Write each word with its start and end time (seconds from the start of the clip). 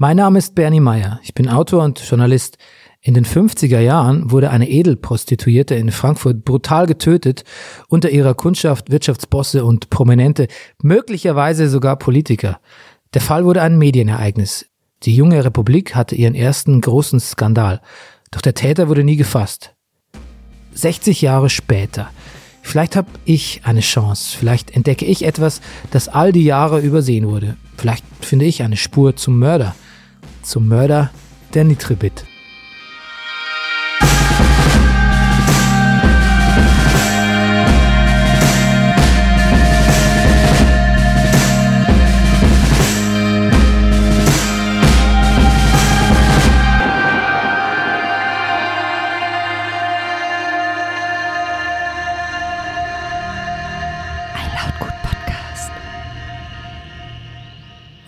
Mein 0.00 0.18
Name 0.18 0.38
ist 0.38 0.54
Bernie 0.54 0.78
Meyer. 0.78 1.18
Ich 1.24 1.34
bin 1.34 1.48
Autor 1.48 1.82
und 1.82 1.98
Journalist. 1.98 2.56
In 3.00 3.14
den 3.14 3.24
50er 3.24 3.80
Jahren 3.80 4.30
wurde 4.30 4.50
eine 4.50 4.70
Edelprostituierte 4.70 5.74
in 5.74 5.90
Frankfurt 5.90 6.44
brutal 6.44 6.86
getötet, 6.86 7.42
unter 7.88 8.08
ihrer 8.08 8.34
Kundschaft 8.34 8.92
Wirtschaftsbosse 8.92 9.64
und 9.64 9.90
Prominente, 9.90 10.46
möglicherweise 10.80 11.68
sogar 11.68 11.96
Politiker. 11.96 12.60
Der 13.12 13.20
Fall 13.20 13.44
wurde 13.44 13.60
ein 13.60 13.76
Medienereignis. 13.76 14.66
Die 15.02 15.16
junge 15.16 15.44
Republik 15.44 15.96
hatte 15.96 16.14
ihren 16.14 16.36
ersten 16.36 16.80
großen 16.80 17.18
Skandal. 17.18 17.80
Doch 18.30 18.40
der 18.40 18.54
Täter 18.54 18.88
wurde 18.88 19.02
nie 19.02 19.16
gefasst. 19.16 19.74
60 20.74 21.22
Jahre 21.22 21.50
später. 21.50 22.08
Vielleicht 22.62 22.94
habe 22.94 23.08
ich 23.24 23.62
eine 23.64 23.80
Chance. 23.80 24.36
Vielleicht 24.38 24.70
entdecke 24.70 25.06
ich 25.06 25.24
etwas, 25.24 25.60
das 25.90 26.06
all 26.06 26.30
die 26.30 26.44
Jahre 26.44 26.78
übersehen 26.78 27.26
wurde. 27.26 27.56
Vielleicht 27.76 28.04
finde 28.20 28.44
ich 28.44 28.62
eine 28.62 28.76
Spur 28.76 29.16
zum 29.16 29.40
Mörder. 29.40 29.74
Zum 30.48 30.66
Mörder 30.66 31.10
der 31.52 31.64
Nitribit. 31.64 32.24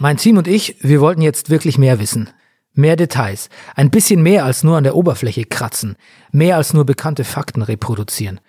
Mein 0.01 0.17
Team 0.17 0.39
und 0.39 0.49
ich, 0.49 0.77
wir 0.81 1.03
wollten 1.03 1.21
jetzt 1.21 1.51
wirklich 1.51 1.77
mehr 1.77 2.01
wissen. 2.01 2.31
Mehr 2.73 2.97
Details. 2.97 3.51
Ein 3.77 3.91
bisschen 3.91 4.23
mehr 4.23 4.47
als 4.47 4.65
nur 4.65 4.79
an 4.79 4.85
der 4.85 4.97
Oberfläche 4.97 5.45
kratzen. 5.45 5.97
Mehr 6.33 6.57
als 6.57 6.73
nur 6.73 6.87
bekannte 6.87 7.23
Fakten 7.23 7.61
reproduzieren. 7.61 8.41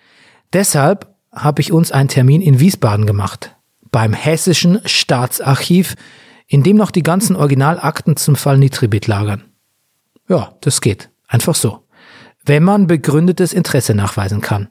Deshalb 0.54 1.14
habe 1.30 1.60
ich 1.60 1.70
uns 1.70 1.92
einen 1.92 2.08
Termin 2.08 2.40
in 2.40 2.58
Wiesbaden 2.58 3.04
gemacht. 3.04 3.54
Beim 3.90 4.14
Hessischen 4.14 4.80
Staatsarchiv, 4.86 5.94
in 6.46 6.62
dem 6.62 6.78
noch 6.78 6.90
die 6.90 7.02
ganzen 7.02 7.36
Originalakten 7.36 8.16
zum 8.16 8.34
Fall 8.34 8.56
Nitribit 8.56 9.06
lagern. 9.06 9.44
Ja, 10.30 10.54
das 10.62 10.80
geht. 10.80 11.10
Einfach 11.28 11.54
so. 11.54 11.86
Wenn 12.46 12.62
man 12.62 12.86
begründetes 12.86 13.52
Interesse 13.52 13.94
nachweisen 13.94 14.40
kann. 14.40 14.68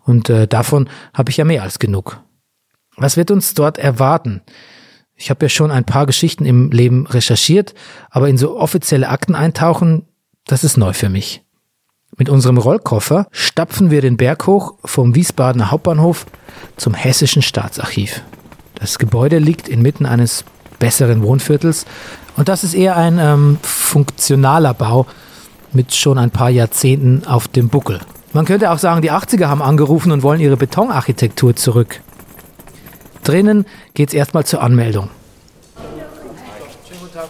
Und 0.00 0.30
äh, 0.30 0.48
davon 0.48 0.88
habe 1.12 1.28
ich 1.28 1.36
ja 1.36 1.44
mehr 1.44 1.62
als 1.62 1.78
genug. 1.78 2.22
Was 2.96 3.18
wird 3.18 3.30
uns 3.30 3.52
dort 3.52 3.76
erwarten? 3.76 4.40
Ich 5.22 5.30
habe 5.30 5.44
ja 5.44 5.48
schon 5.48 5.70
ein 5.70 5.84
paar 5.84 6.06
Geschichten 6.06 6.44
im 6.44 6.72
Leben 6.72 7.06
recherchiert, 7.06 7.74
aber 8.10 8.28
in 8.28 8.36
so 8.36 8.58
offizielle 8.58 9.08
Akten 9.08 9.36
eintauchen, 9.36 10.02
das 10.48 10.64
ist 10.64 10.76
neu 10.76 10.94
für 10.94 11.08
mich. 11.08 11.44
Mit 12.16 12.28
unserem 12.28 12.58
Rollkoffer 12.58 13.28
stapfen 13.30 13.92
wir 13.92 14.00
den 14.00 14.16
Berg 14.16 14.48
hoch 14.48 14.74
vom 14.84 15.14
Wiesbadener 15.14 15.70
Hauptbahnhof 15.70 16.26
zum 16.76 16.94
Hessischen 16.94 17.40
Staatsarchiv. 17.40 18.22
Das 18.74 18.98
Gebäude 18.98 19.38
liegt 19.38 19.68
inmitten 19.68 20.06
eines 20.06 20.44
besseren 20.80 21.22
Wohnviertels 21.22 21.86
und 22.36 22.48
das 22.48 22.64
ist 22.64 22.74
eher 22.74 22.96
ein 22.96 23.20
ähm, 23.20 23.58
funktionaler 23.62 24.74
Bau 24.74 25.06
mit 25.72 25.94
schon 25.94 26.18
ein 26.18 26.32
paar 26.32 26.50
Jahrzehnten 26.50 27.24
auf 27.26 27.46
dem 27.46 27.68
Buckel. 27.68 28.00
Man 28.32 28.44
könnte 28.44 28.72
auch 28.72 28.78
sagen, 28.78 29.02
die 29.02 29.12
80er 29.12 29.46
haben 29.46 29.62
angerufen 29.62 30.10
und 30.10 30.24
wollen 30.24 30.40
ihre 30.40 30.56
Betonarchitektur 30.56 31.54
zurück. 31.54 32.00
Drinnen 33.22 33.66
geht's 33.94 34.14
erstmal 34.14 34.44
zur 34.44 34.62
Anmeldung. 34.62 35.08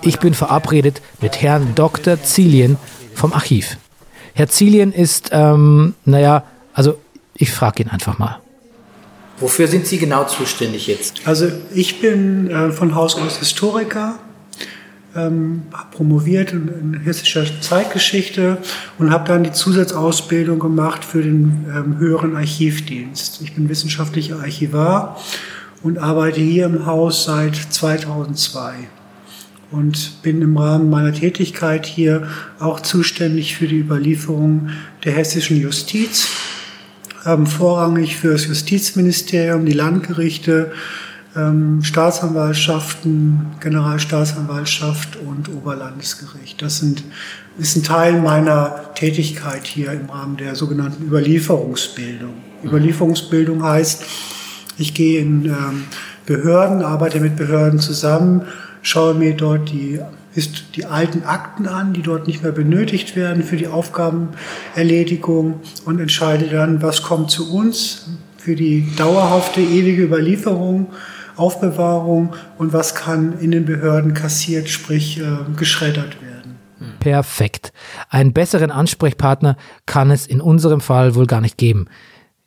Ich 0.03 0.19
bin 0.19 0.35
verabredet 0.35 1.03
mit 1.21 1.43
Herrn 1.43 1.75
Dr. 1.75 2.23
Zilien 2.23 2.77
vom 3.15 3.33
Archiv. 3.33 3.77
Herr 4.35 4.49
Zilien 4.49 4.93
ist, 4.93 5.31
ähm, 5.33 5.95
naja, 6.05 6.45
also 6.73 6.99
ich 7.35 7.53
frage 7.53 7.83
ihn 7.83 7.91
einfach 7.91 8.19
mal. 8.19 8.41
Wofür 9.39 9.67
sind 9.67 9.87
Sie 9.87 9.99
genau 9.99 10.25
zuständig 10.25 10.87
jetzt? 10.87 11.23
Also 11.27 11.49
ich 11.75 12.01
bin 12.01 12.49
äh, 12.49 12.71
von 12.71 12.95
Haus 12.95 13.17
aus 13.17 13.39
Historiker, 13.39 14.19
ähm, 15.15 15.63
promoviert 15.91 16.53
in, 16.53 16.69
in, 16.69 17.01
hessischer 17.01 17.45
Zeitgeschichte 17.61 18.59
und 18.99 19.11
habe 19.11 19.27
dann 19.29 19.45
die 19.45 19.53
Zusatzausbildung 19.53 20.59
gemacht 20.59 21.05
für 21.05 21.23
den 21.23 21.67
ähm, 21.69 21.99
höheren 21.99 22.37
Archivdienst. 22.37 23.43
Ich 23.43 23.55
bin 23.55 23.69
wissenschaftlicher 23.69 24.39
Archivar 24.39 25.19
und 25.83 25.99
arbeite 25.99 26.41
hier 26.41 26.67
im 26.67 26.87
Haus 26.87 27.25
seit 27.25 27.57
2002 27.57 28.75
und 29.71 30.23
bin 30.23 30.43
im 30.43 30.57
Rahmen 30.57 30.91
meiner 30.91 31.13
Tätigkeit 31.13 31.87
hier 31.87 32.29
auch 32.61 32.81
zuständig 32.81 33.57
für 33.57 33.67
die 33.67 33.79
Überlieferung 33.79 34.69
der 35.05 35.13
hessischen 35.13 35.61
Justiz, 35.61 36.29
ähm, 37.27 37.47
vorrangig 37.47 38.17
für 38.17 38.33
das 38.33 38.47
Justizministerium, 38.47 39.65
die 39.65 39.73
Landgerichte, 39.73 40.73
ähm, 41.35 41.83
Staatsanwaltschaften, 41.83 43.47
Generalstaatsanwaltschaft 43.61 45.17
und 45.17 45.49
Oberlandesgericht. 45.49 46.61
Das 46.61 46.79
sind, 46.79 47.03
ist 47.59 47.77
ein 47.77 47.83
Teil 47.83 48.21
meiner 48.21 48.93
Tätigkeit 48.95 49.67
hier 49.67 49.93
im 49.93 50.11
Rahmen 50.11 50.37
der 50.37 50.55
sogenannten 50.55 51.05
Überlieferungsbildung. 51.05 52.35
Überlieferungsbildung 52.63 53.63
heißt, 53.63 54.05
ich 54.79 54.95
gehe 54.95 55.21
in 55.21 55.47
ähm, 55.47 55.85
Behörden, 56.27 56.83
arbeite 56.83 57.21
mit 57.21 57.37
Behörden 57.37 57.79
zusammen, 57.79 58.43
schaue 58.83 59.15
mir 59.15 59.35
dort 59.35 59.71
die, 59.71 60.01
ist 60.35 60.77
die 60.77 60.85
alten 60.85 61.25
Akten 61.25 61.67
an, 61.67 61.93
die 61.93 62.03
dort 62.03 62.27
nicht 62.27 62.43
mehr 62.43 62.53
benötigt 62.53 63.17
werden 63.17 63.43
für 63.43 63.57
die 63.57 63.69
Aufgabenerledigung 63.69 65.61
und 65.85 66.01
entscheide 66.01 66.47
dann, 66.47 66.83
was 66.83 67.03
kommt 67.03 67.31
zu 67.31 67.53
uns 67.55 68.09
für 68.39 68.57
die 68.57 68.95
dauerhafte, 68.97 69.61
ewige 69.61 70.03
Überlieferung, 70.03 70.89
Aufbewahrung 71.37 72.35
und 72.59 72.73
was 72.73 72.95
kann 72.95 73.39
in 73.39 73.53
den 73.53 73.65
Behörden 73.65 74.15
kassiert, 74.15 74.69
sprich 74.69 75.19
äh, 75.19 75.25
geschreddert 75.57 76.21
werden. 76.21 76.33
Perfekt. 76.99 77.73
Einen 78.11 78.33
besseren 78.33 78.71
Ansprechpartner 78.71 79.57
kann 79.87 80.11
es 80.11 80.27
in 80.27 80.41
unserem 80.41 80.81
Fall 80.81 81.15
wohl 81.15 81.27
gar 81.27 81.41
nicht 81.41 81.57
geben. 81.57 81.87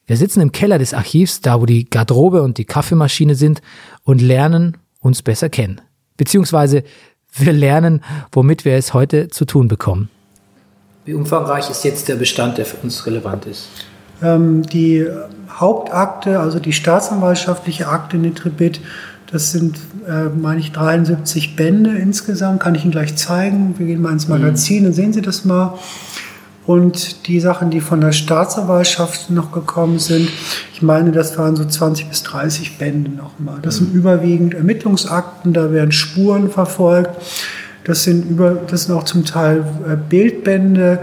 Wir 0.07 0.17
sitzen 0.17 0.41
im 0.41 0.51
Keller 0.51 0.77
des 0.77 0.93
Archivs, 0.93 1.41
da 1.41 1.59
wo 1.59 1.65
die 1.65 1.89
Garderobe 1.89 2.43
und 2.43 2.59
die 2.59 2.65
Kaffeemaschine 2.65 3.33
sind 3.33 3.61
und 4.03 4.21
lernen 4.21 4.77
uns 4.99 5.23
besser 5.23 5.49
kennen. 5.49 5.81
Beziehungsweise 6.15 6.83
wir 7.33 7.53
lernen, 7.53 8.03
womit 8.31 8.65
wir 8.65 8.75
es 8.75 8.93
heute 8.93 9.29
zu 9.29 9.45
tun 9.45 9.67
bekommen. 9.67 10.09
Wie 11.05 11.13
umfangreich 11.13 11.69
ist 11.69 11.83
jetzt 11.83 12.07
der 12.07 12.15
Bestand, 12.15 12.57
der 12.57 12.65
für 12.65 12.77
uns 12.77 13.05
relevant 13.07 13.45
ist? 13.47 13.67
Ähm, 14.21 14.63
die 14.63 15.05
Hauptakte, 15.49 16.39
also 16.39 16.59
die 16.59 16.73
staatsanwaltschaftliche 16.73 17.87
Akte 17.87 18.17
Nitribit, 18.17 18.81
das 19.31 19.51
sind, 19.51 19.79
äh, 20.07 20.25
meine 20.25 20.59
ich, 20.59 20.71
73 20.71 21.55
Bände 21.55 21.97
insgesamt. 21.97 22.59
Kann 22.59 22.75
ich 22.75 22.83
Ihnen 22.83 22.91
gleich 22.91 23.15
zeigen. 23.15 23.73
Wir 23.77 23.87
gehen 23.87 24.01
mal 24.01 24.13
ins 24.13 24.27
Magazin, 24.27 24.81
mhm. 24.81 24.83
dann 24.85 24.93
sehen 24.93 25.13
Sie 25.13 25.21
das 25.21 25.45
mal. 25.45 25.77
Und 26.65 27.27
die 27.27 27.39
Sachen, 27.39 27.69
die 27.69 27.79
von 27.79 28.01
der 28.01 28.11
Staatsanwaltschaft 28.11 29.29
noch 29.29 29.51
gekommen 29.51 29.99
sind, 29.99 30.29
ich 30.73 30.81
meine, 30.81 31.11
das 31.11 31.37
waren 31.37 31.55
so 31.55 31.63
20 31.63 32.09
bis 32.09 32.23
30 32.23 32.77
Bände 32.77 33.11
nochmal. 33.11 33.59
Das 33.61 33.77
sind 33.77 33.93
mhm. 33.93 33.99
überwiegend 33.99 34.53
Ermittlungsakten, 34.55 35.53
da 35.53 35.71
werden 35.71 35.91
Spuren 35.91 36.49
verfolgt. 36.49 37.11
Das 37.83 38.03
sind, 38.03 38.27
über, 38.27 38.55
das 38.67 38.85
sind 38.85 38.95
auch 38.95 39.03
zum 39.03 39.25
Teil 39.25 39.63
äh, 39.87 39.95
Bildbände 39.95 40.99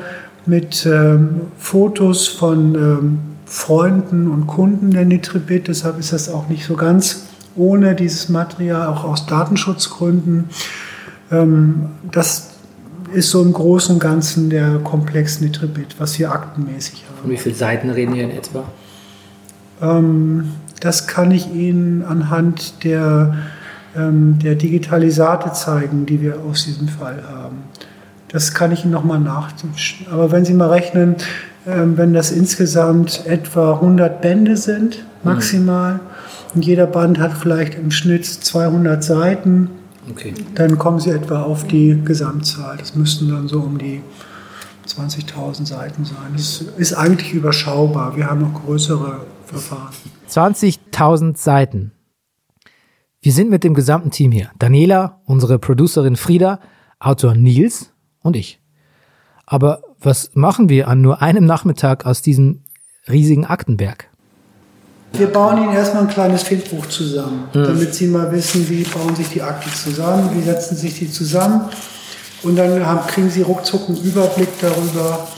mit 0.46 0.84
ähm, 0.84 1.42
Fotos 1.56 2.26
von 2.26 2.74
ähm, 2.74 3.18
Freunden 3.46 4.28
und 4.28 4.48
Kunden 4.48 4.90
der 4.90 5.04
Nitribit. 5.04 5.68
Deshalb 5.68 6.00
ist 6.00 6.12
das 6.12 6.28
auch 6.28 6.48
nicht 6.48 6.64
so 6.64 6.74
ganz 6.74 7.26
ohne 7.54 7.94
dieses 7.94 8.28
Material, 8.28 8.88
auch 8.88 9.04
aus 9.04 9.26
Datenschutzgründen. 9.26 10.48
Ähm, 11.30 11.90
das 12.10 12.51
ist 13.12 13.30
so 13.30 13.42
im 13.42 13.52
Großen 13.52 13.94
und 13.94 13.98
Ganzen 13.98 14.50
der 14.50 14.78
Komplex 14.78 15.40
Nitribit, 15.40 15.96
was 15.98 16.18
wir 16.18 16.30
aktenmäßig 16.32 17.04
haben. 17.06 17.22
Von 17.22 17.30
wie 17.30 17.36
viele 17.36 17.54
Seiten 17.54 17.90
reden 17.90 18.14
wir 18.14 18.24
in 18.24 18.30
etwa? 18.30 18.64
Ähm, 19.80 20.52
das 20.80 21.06
kann 21.06 21.30
ich 21.30 21.52
Ihnen 21.52 22.04
anhand 22.04 22.84
der, 22.84 23.34
ähm, 23.96 24.38
der 24.42 24.54
Digitalisate 24.54 25.52
zeigen, 25.52 26.06
die 26.06 26.20
wir 26.20 26.40
aus 26.40 26.64
diesem 26.64 26.88
Fall 26.88 27.22
haben. 27.30 27.64
Das 28.28 28.54
kann 28.54 28.72
ich 28.72 28.84
Ihnen 28.84 28.92
nochmal 28.92 29.20
nachziehen. 29.20 29.72
Aber 30.10 30.32
wenn 30.32 30.44
Sie 30.44 30.54
mal 30.54 30.70
rechnen, 30.70 31.16
ähm, 31.66 31.96
wenn 31.96 32.14
das 32.14 32.32
insgesamt 32.32 33.26
etwa 33.26 33.74
100 33.74 34.20
Bände 34.20 34.56
sind, 34.56 35.04
maximal, 35.22 35.94
mhm. 35.94 36.00
und 36.54 36.64
jeder 36.64 36.86
Band 36.86 37.18
hat 37.18 37.32
vielleicht 37.34 37.74
im 37.74 37.90
Schnitt 37.90 38.26
200 38.26 39.04
Seiten, 39.04 39.70
Okay. 40.10 40.34
Dann 40.54 40.78
kommen 40.78 40.98
Sie 40.98 41.10
etwa 41.10 41.42
auf 41.42 41.66
die 41.66 42.00
Gesamtzahl. 42.04 42.76
Das 42.76 42.94
müssten 42.94 43.28
dann 43.28 43.48
so 43.48 43.60
um 43.60 43.78
die 43.78 44.02
20.000 44.86 45.66
Seiten 45.66 46.04
sein. 46.04 46.32
Das 46.34 46.60
ist 46.76 46.94
eigentlich 46.94 47.32
überschaubar. 47.32 48.16
Wir 48.16 48.28
haben 48.28 48.40
noch 48.40 48.64
größere 48.64 49.26
Verfahren. 49.44 49.94
20.000 50.28 51.36
Seiten. 51.36 51.92
Wir 53.20 53.32
sind 53.32 53.50
mit 53.50 53.62
dem 53.62 53.74
gesamten 53.74 54.10
Team 54.10 54.32
hier. 54.32 54.50
Daniela, 54.58 55.20
unsere 55.24 55.58
Producerin 55.58 56.16
Frieda, 56.16 56.58
Autor 56.98 57.34
Nils 57.34 57.92
und 58.20 58.36
ich. 58.36 58.60
Aber 59.46 59.82
was 60.00 60.30
machen 60.34 60.68
wir 60.68 60.88
an 60.88 61.00
nur 61.00 61.22
einem 61.22 61.44
Nachmittag 61.44 62.04
aus 62.04 62.22
diesem 62.22 62.64
riesigen 63.08 63.44
Aktenberg? 63.44 64.08
Wir 65.14 65.26
bauen 65.26 65.62
Ihnen 65.62 65.74
erstmal 65.74 66.04
ein 66.04 66.08
kleines 66.08 66.42
Findbuch 66.42 66.86
zusammen, 66.86 67.48
mhm. 67.52 67.64
damit 67.64 67.94
Sie 67.94 68.06
mal 68.06 68.32
wissen, 68.32 68.68
wie 68.68 68.82
bauen 68.84 69.14
sich 69.14 69.28
die 69.28 69.42
Akten 69.42 69.70
zusammen, 69.70 70.30
wie 70.34 70.42
setzen 70.42 70.76
sich 70.76 70.98
die 70.98 71.10
zusammen. 71.10 71.68
Und 72.42 72.56
dann 72.56 72.84
haben, 72.84 73.06
kriegen 73.06 73.30
Sie 73.30 73.42
ruckzuck 73.42 73.88
einen 73.88 74.02
Überblick 74.02 74.48
darüber, 74.60 75.28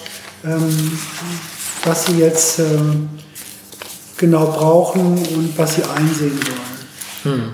ähm, 0.44 0.98
was 1.84 2.06
Sie 2.06 2.18
jetzt 2.18 2.60
ähm, 2.60 3.08
genau 4.16 4.46
brauchen 4.46 5.18
und 5.18 5.52
was 5.56 5.74
Sie 5.74 5.82
einsehen 5.82 6.38
wollen. 7.24 7.34
Hm. 7.36 7.52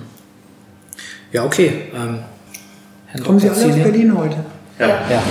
Ja, 1.32 1.44
okay. 1.44 1.90
Ähm, 1.94 2.20
Kommen 3.24 3.40
Sie 3.40 3.48
alle 3.48 3.66
aus 3.66 3.74
Berlin 3.74 4.16
heute? 4.16 4.36
Ja. 4.78 4.86
ja. 4.88 5.22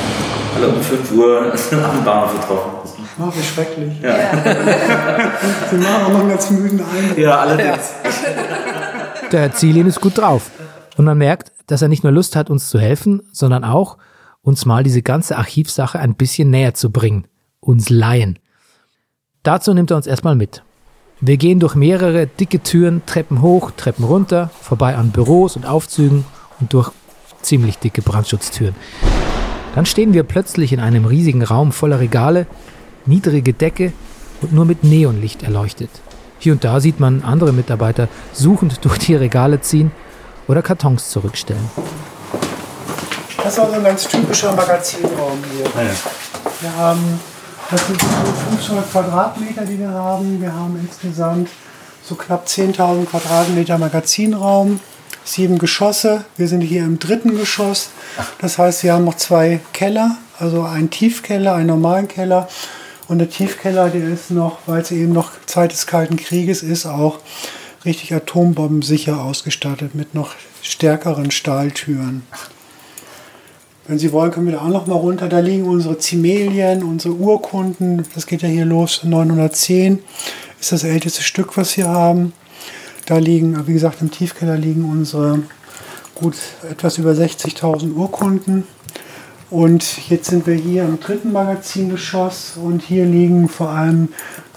Alle 0.56 0.68
um 0.68 0.82
5 0.82 1.12
Uhr 1.14 1.54
am 1.72 2.04
Bahnhof 2.04 2.34
getroffen. 2.42 2.99
Ach, 3.20 3.36
wie 3.36 3.44
schrecklich. 3.44 4.02
Ja. 4.02 4.16
Sie 5.70 5.78
machen 5.78 6.04
auch 6.06 6.10
noch 6.10 6.20
einen 6.22 6.30
ganz 6.30 6.50
müden 6.52 6.82
Eindruck. 6.82 7.18
Ja, 7.18 7.40
allerdings. 7.40 7.94
Der 9.32 9.42
Herr 9.42 9.54
Zielin 9.54 9.88
ist 9.88 10.02
gut 10.02 10.18
drauf. 10.18 10.52
Und 10.98 11.06
man 11.06 11.18
merkt, 11.18 11.52
dass 11.68 11.82
er 11.82 11.88
nicht 11.88 12.04
nur 12.04 12.12
Lust 12.12 12.36
hat, 12.36 12.50
uns 12.50 12.70
zu 12.70 12.80
helfen, 12.80 13.22
sondern 13.32 13.64
auch, 13.64 13.98
uns 14.42 14.66
mal 14.66 14.84
diese 14.84 15.02
ganze 15.02 15.38
Archivsache 15.38 16.00
ein 16.00 16.16
bisschen 16.16 16.50
näher 16.50 16.74
zu 16.74 16.92
bringen. 16.92 17.28
Uns 17.60 17.90
Laien. 17.90 18.40
Dazu 19.44 19.74
nimmt 19.74 19.92
er 19.92 19.98
uns 19.98 20.08
erstmal 20.08 20.36
mit. 20.36 20.64
Wir 21.22 21.38
gehen 21.38 21.60
durch 21.60 21.76
mehrere 21.76 22.28
dicke 22.28 22.62
Türen, 22.62 23.02
Treppen 23.06 23.42
hoch, 23.42 23.72
Treppen 23.76 24.06
runter, 24.06 24.50
vorbei 24.62 24.96
an 24.96 25.12
Büros 25.12 25.58
und 25.58 25.66
Aufzügen 25.66 26.24
und 26.60 26.74
durch 26.74 26.92
ziemlich 27.42 27.78
dicke 27.78 28.02
Brandschutztüren. 28.02 28.76
Dann 29.76 29.86
stehen 29.86 30.14
wir 30.14 30.24
plötzlich 30.24 30.74
in 30.74 30.80
einem 30.80 31.06
riesigen 31.06 31.44
Raum 31.44 31.72
voller 31.72 32.00
Regale, 32.00 32.48
niedrige 33.10 33.54
Decke 33.54 33.92
und 34.42 34.54
nur 34.54 34.66
mit 34.66 34.84
Neonlicht 34.84 35.44
erleuchtet. 35.44 35.90
Hier 36.38 36.54
und 36.54 36.64
da 36.64 36.80
sieht 36.80 37.00
man 37.00 37.24
andere 37.24 37.52
Mitarbeiter 37.52 38.08
suchend 38.32 38.80
durch 38.86 39.00
die 39.00 39.16
Regale 39.16 39.60
ziehen 39.60 39.92
oder 40.48 40.62
Kartons 40.62 41.10
zurückstellen. 41.10 41.70
Das 43.44 43.54
ist 43.54 43.60
also 43.60 43.74
ein 43.74 43.84
ganz 43.84 44.08
typischer 44.08 44.54
Magazinraum 44.54 45.40
hier. 45.56 45.66
Ah 45.76 45.84
ja. 45.84 45.92
Wir 46.62 46.76
haben, 46.76 47.20
das 47.72 47.88
sind 47.88 48.02
500 48.02 48.92
Quadratmeter, 48.92 49.66
die 49.66 49.80
wir 49.80 49.90
haben. 49.90 50.42
Wir 50.42 50.54
haben 50.54 50.78
insgesamt 50.82 51.50
so 52.04 52.16
knapp 52.16 52.48
10.000 52.48 53.06
Quadratmeter 53.06 53.78
Magazinraum, 53.78 54.80
sieben 55.24 55.58
Geschosse. 55.58 56.26
Wir 56.38 56.48
sind 56.48 56.62
hier 56.62 56.84
im 56.84 57.00
dritten 57.00 57.38
Geschoss. 57.38 57.90
Das 58.40 58.58
heißt, 58.58 58.84
wir 58.84 58.94
haben 58.94 59.06
noch 59.06 59.16
zwei 59.16 59.62
Keller, 59.74 60.18
also 60.38 60.64
einen 60.64 60.90
Tiefkeller, 60.90 61.56
einen 61.56 61.68
normalen 61.68 62.08
Keller. 62.08 62.48
Und 63.10 63.18
der 63.18 63.30
Tiefkeller, 63.30 63.90
der 63.90 64.08
ist 64.08 64.30
noch, 64.30 64.60
weil 64.68 64.84
es 64.84 64.92
eben 64.92 65.14
noch 65.14 65.32
Zeit 65.48 65.72
des 65.72 65.88
Kalten 65.88 66.16
Krieges 66.16 66.62
ist, 66.62 66.86
auch 66.86 67.18
richtig 67.84 68.14
atombombensicher 68.14 69.24
ausgestattet 69.24 69.96
mit 69.96 70.14
noch 70.14 70.36
stärkeren 70.62 71.32
Stahltüren. 71.32 72.22
Wenn 73.88 73.98
Sie 73.98 74.12
wollen, 74.12 74.30
können 74.30 74.46
wir 74.46 74.54
da 74.54 74.62
auch 74.62 74.68
noch 74.68 74.86
mal 74.86 74.94
runter. 74.94 75.28
Da 75.28 75.40
liegen 75.40 75.64
unsere 75.64 75.98
Zimelien, 75.98 76.84
unsere 76.84 77.16
Urkunden. 77.16 78.06
Das 78.14 78.28
geht 78.28 78.44
ja 78.44 78.48
hier 78.48 78.66
los. 78.66 79.04
910 79.04 79.98
ist 80.60 80.72
das 80.72 80.84
älteste 80.84 81.24
Stück, 81.24 81.58
was 81.58 81.76
wir 81.78 81.88
haben. 81.88 82.34
Da 83.08 83.18
liegen, 83.18 83.66
wie 83.66 83.74
gesagt, 83.74 84.02
im 84.02 84.12
Tiefkeller 84.12 84.56
liegen 84.56 84.86
unsere 84.86 85.42
gut 86.14 86.36
etwas 86.70 87.00
über 87.00 87.14
60.000 87.14 87.96
Urkunden. 87.96 88.66
Und 89.50 90.10
jetzt 90.10 90.30
sind 90.30 90.46
wir 90.46 90.54
hier 90.56 90.84
im 90.84 91.00
dritten 91.00 91.32
Magazingeschoss 91.32 92.54
und 92.56 92.84
hier 92.84 93.06
liegen 93.06 93.50
vor 93.50 93.70
allem 93.70 94.10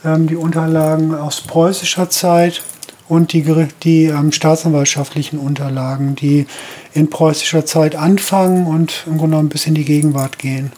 ähm, 0.05 0.27
die 0.27 0.37
Unterlagen 0.37 1.15
aus 1.15 1.41
preußischer 1.41 2.11
Zeit 2.11 2.63
und 3.09 3.33
die, 3.33 3.43
die 3.83 4.05
ähm, 4.05 4.33
staatsanwaltschaftlichen 4.33 5.39
Unterlagen, 5.39 6.15
die 6.15 6.47
in 6.93 7.09
preußischer 7.09 7.65
Zeit 7.65 7.97
anfangen 7.97 8.67
und 8.67 9.05
im 9.07 9.19
Grunde 9.19 9.37
genommen 9.37 9.49
bis 9.49 9.67
in 9.67 9.75
die 9.75 9.85
Gegenwart 9.85 10.39
gehen. 10.39 10.73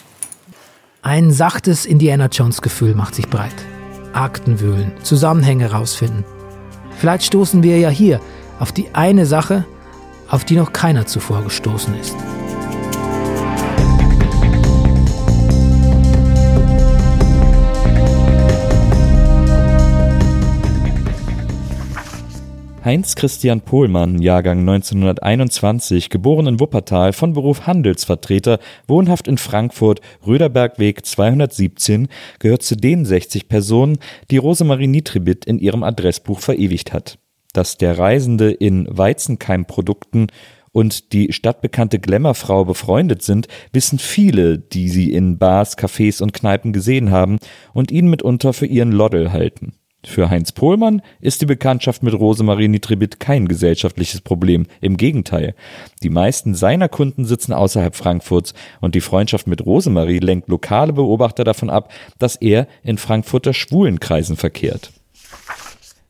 Ein 1.03 1.33
sachtes 1.33 1.85
Indiana 1.85 2.27
Jones-Gefühl 2.27 2.95
macht 2.95 3.15
sich 3.17 3.29
breit. 3.29 3.55
Akten 4.13 4.61
wühlen, 4.61 4.93
Zusammenhänge 5.03 5.73
rausfinden. 5.73 6.25
Vielleicht 6.99 7.25
stoßen 7.25 7.65
wir 7.65 7.79
ja 7.79 7.89
hier 7.89 8.21
auf 8.61 8.71
die 8.71 8.87
eine 8.95 9.27
Sache, 9.27 9.65
auf 10.29 10.45
die 10.45 10.57
noch 10.57 10.73
keiner 10.73 11.05
zuvor 11.07 11.43
gestoßen 11.43 11.99
ist. 12.01 12.15
Heinz 22.85 23.17
Christian 23.17 23.63
Pohlmann, 23.63 24.21
Jahrgang 24.21 24.59
1921, 24.59 26.11
geboren 26.11 26.47
in 26.47 26.61
Wuppertal, 26.61 27.15
von 27.15 27.33
Beruf 27.33 27.67
Handelsvertreter, 27.67 28.59
wohnhaft 28.87 29.27
in 29.27 29.39
Frankfurt, 29.39 30.03
Röderbergweg 30.27 31.07
217, 31.07 32.09
gehört 32.41 32.63
zu 32.63 32.77
den 32.77 33.07
60 33.07 33.49
Personen, 33.49 33.97
die 34.31 34.37
Rosemarie 34.37 34.87
Nitribit 34.87 35.47
in 35.47 35.59
ihrem 35.59 35.83
Adressbuch 35.83 36.41
verewigt 36.41 36.93
hat. 36.93 37.19
Dass 37.55 37.79
der 37.79 37.99
Reisende 37.99 38.51
in 38.51 38.87
Weizenkeimprodukten 38.91 40.27
und 40.71 41.15
die 41.15 41.33
stadtbekannte 41.33 41.99
Glamourfrau 42.01 42.67
befreundet 42.67 43.23
sind, 43.23 43.49
wissen 43.73 43.99
viele, 43.99 44.59
die 44.59 44.91
sie 44.91 45.11
in 45.11 45.39
Bars, 45.39 45.79
Cafés 45.79 46.23
und 46.23 46.35
Kneipen 46.35 46.75
gesehen 46.75 47.11
haben 47.11 47.39
und 47.73 47.91
ihn 47.91 48.11
mitunter 48.11 48.53
für 48.53 48.67
ihren 48.67 48.93
Loddel 48.93 49.33
halten. 49.33 49.73
Für 50.07 50.31
Heinz 50.31 50.53
Pohlmann 50.53 51.03
ist 51.21 51.41
die 51.41 51.47
Bekanntschaft 51.47 52.03
mit 52.03 52.15
Rosemarie 52.15 52.69
Nitribit 52.69 53.21
kein 53.21 53.49
gesellschaftliches 53.49 54.21
Problem. 54.21 54.67
Im 54.81 54.97
Gegenteil. 54.97 55.55
Die 56.03 56.11
meisten 56.11 56.55
seiner 56.55 56.89
Kunden 56.89 57.25
sitzen 57.25 57.53
außerhalb 57.53 57.97
Frankfurts 57.97 58.55
und 58.81 58.95
die 58.95 59.01
Freundschaft 59.01 59.47
mit 59.47 59.65
Rosemarie 59.65 60.19
lenkt 60.19 60.49
lokale 60.49 60.93
Beobachter 60.93 61.45
davon 61.45 61.71
ab, 61.71 61.93
dass 62.19 62.37
er 62.37 62.69
in 62.83 62.99
Frankfurter 62.99 63.55
Schwulenkreisen 63.55 64.37
verkehrt. 64.37 64.93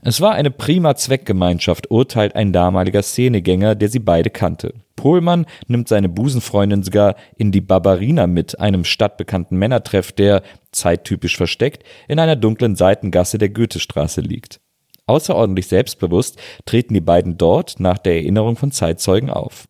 Es 0.02 0.20
war 0.20 0.32
eine 0.32 0.50
prima 0.50 0.96
Zweckgemeinschaft, 0.96 1.90
urteilt 1.90 2.36
ein 2.36 2.52
damaliger 2.52 3.02
Szenegänger, 3.02 3.74
der 3.74 3.88
sie 3.88 4.00
beide 4.00 4.28
kannte. 4.28 4.74
Pohlmann 4.96 5.46
nimmt 5.66 5.88
seine 5.88 6.08
Busenfreundin 6.08 6.82
sogar 6.82 7.16
in 7.36 7.52
die 7.52 7.60
Barbarina 7.60 8.26
mit, 8.26 8.58
einem 8.60 8.84
stadtbekannten 8.84 9.58
Männertreff, 9.58 10.12
der, 10.12 10.42
zeittypisch 10.72 11.36
versteckt, 11.36 11.84
in 12.08 12.18
einer 12.18 12.36
dunklen 12.36 12.76
Seitengasse 12.76 13.38
der 13.38 13.50
Goethestraße 13.50 14.20
liegt. 14.20 14.60
Außerordentlich 15.06 15.66
selbstbewusst 15.66 16.38
treten 16.64 16.94
die 16.94 17.00
beiden 17.00 17.36
dort 17.36 17.78
nach 17.78 17.98
der 17.98 18.14
Erinnerung 18.14 18.56
von 18.56 18.72
Zeitzeugen 18.72 19.30
auf. 19.30 19.66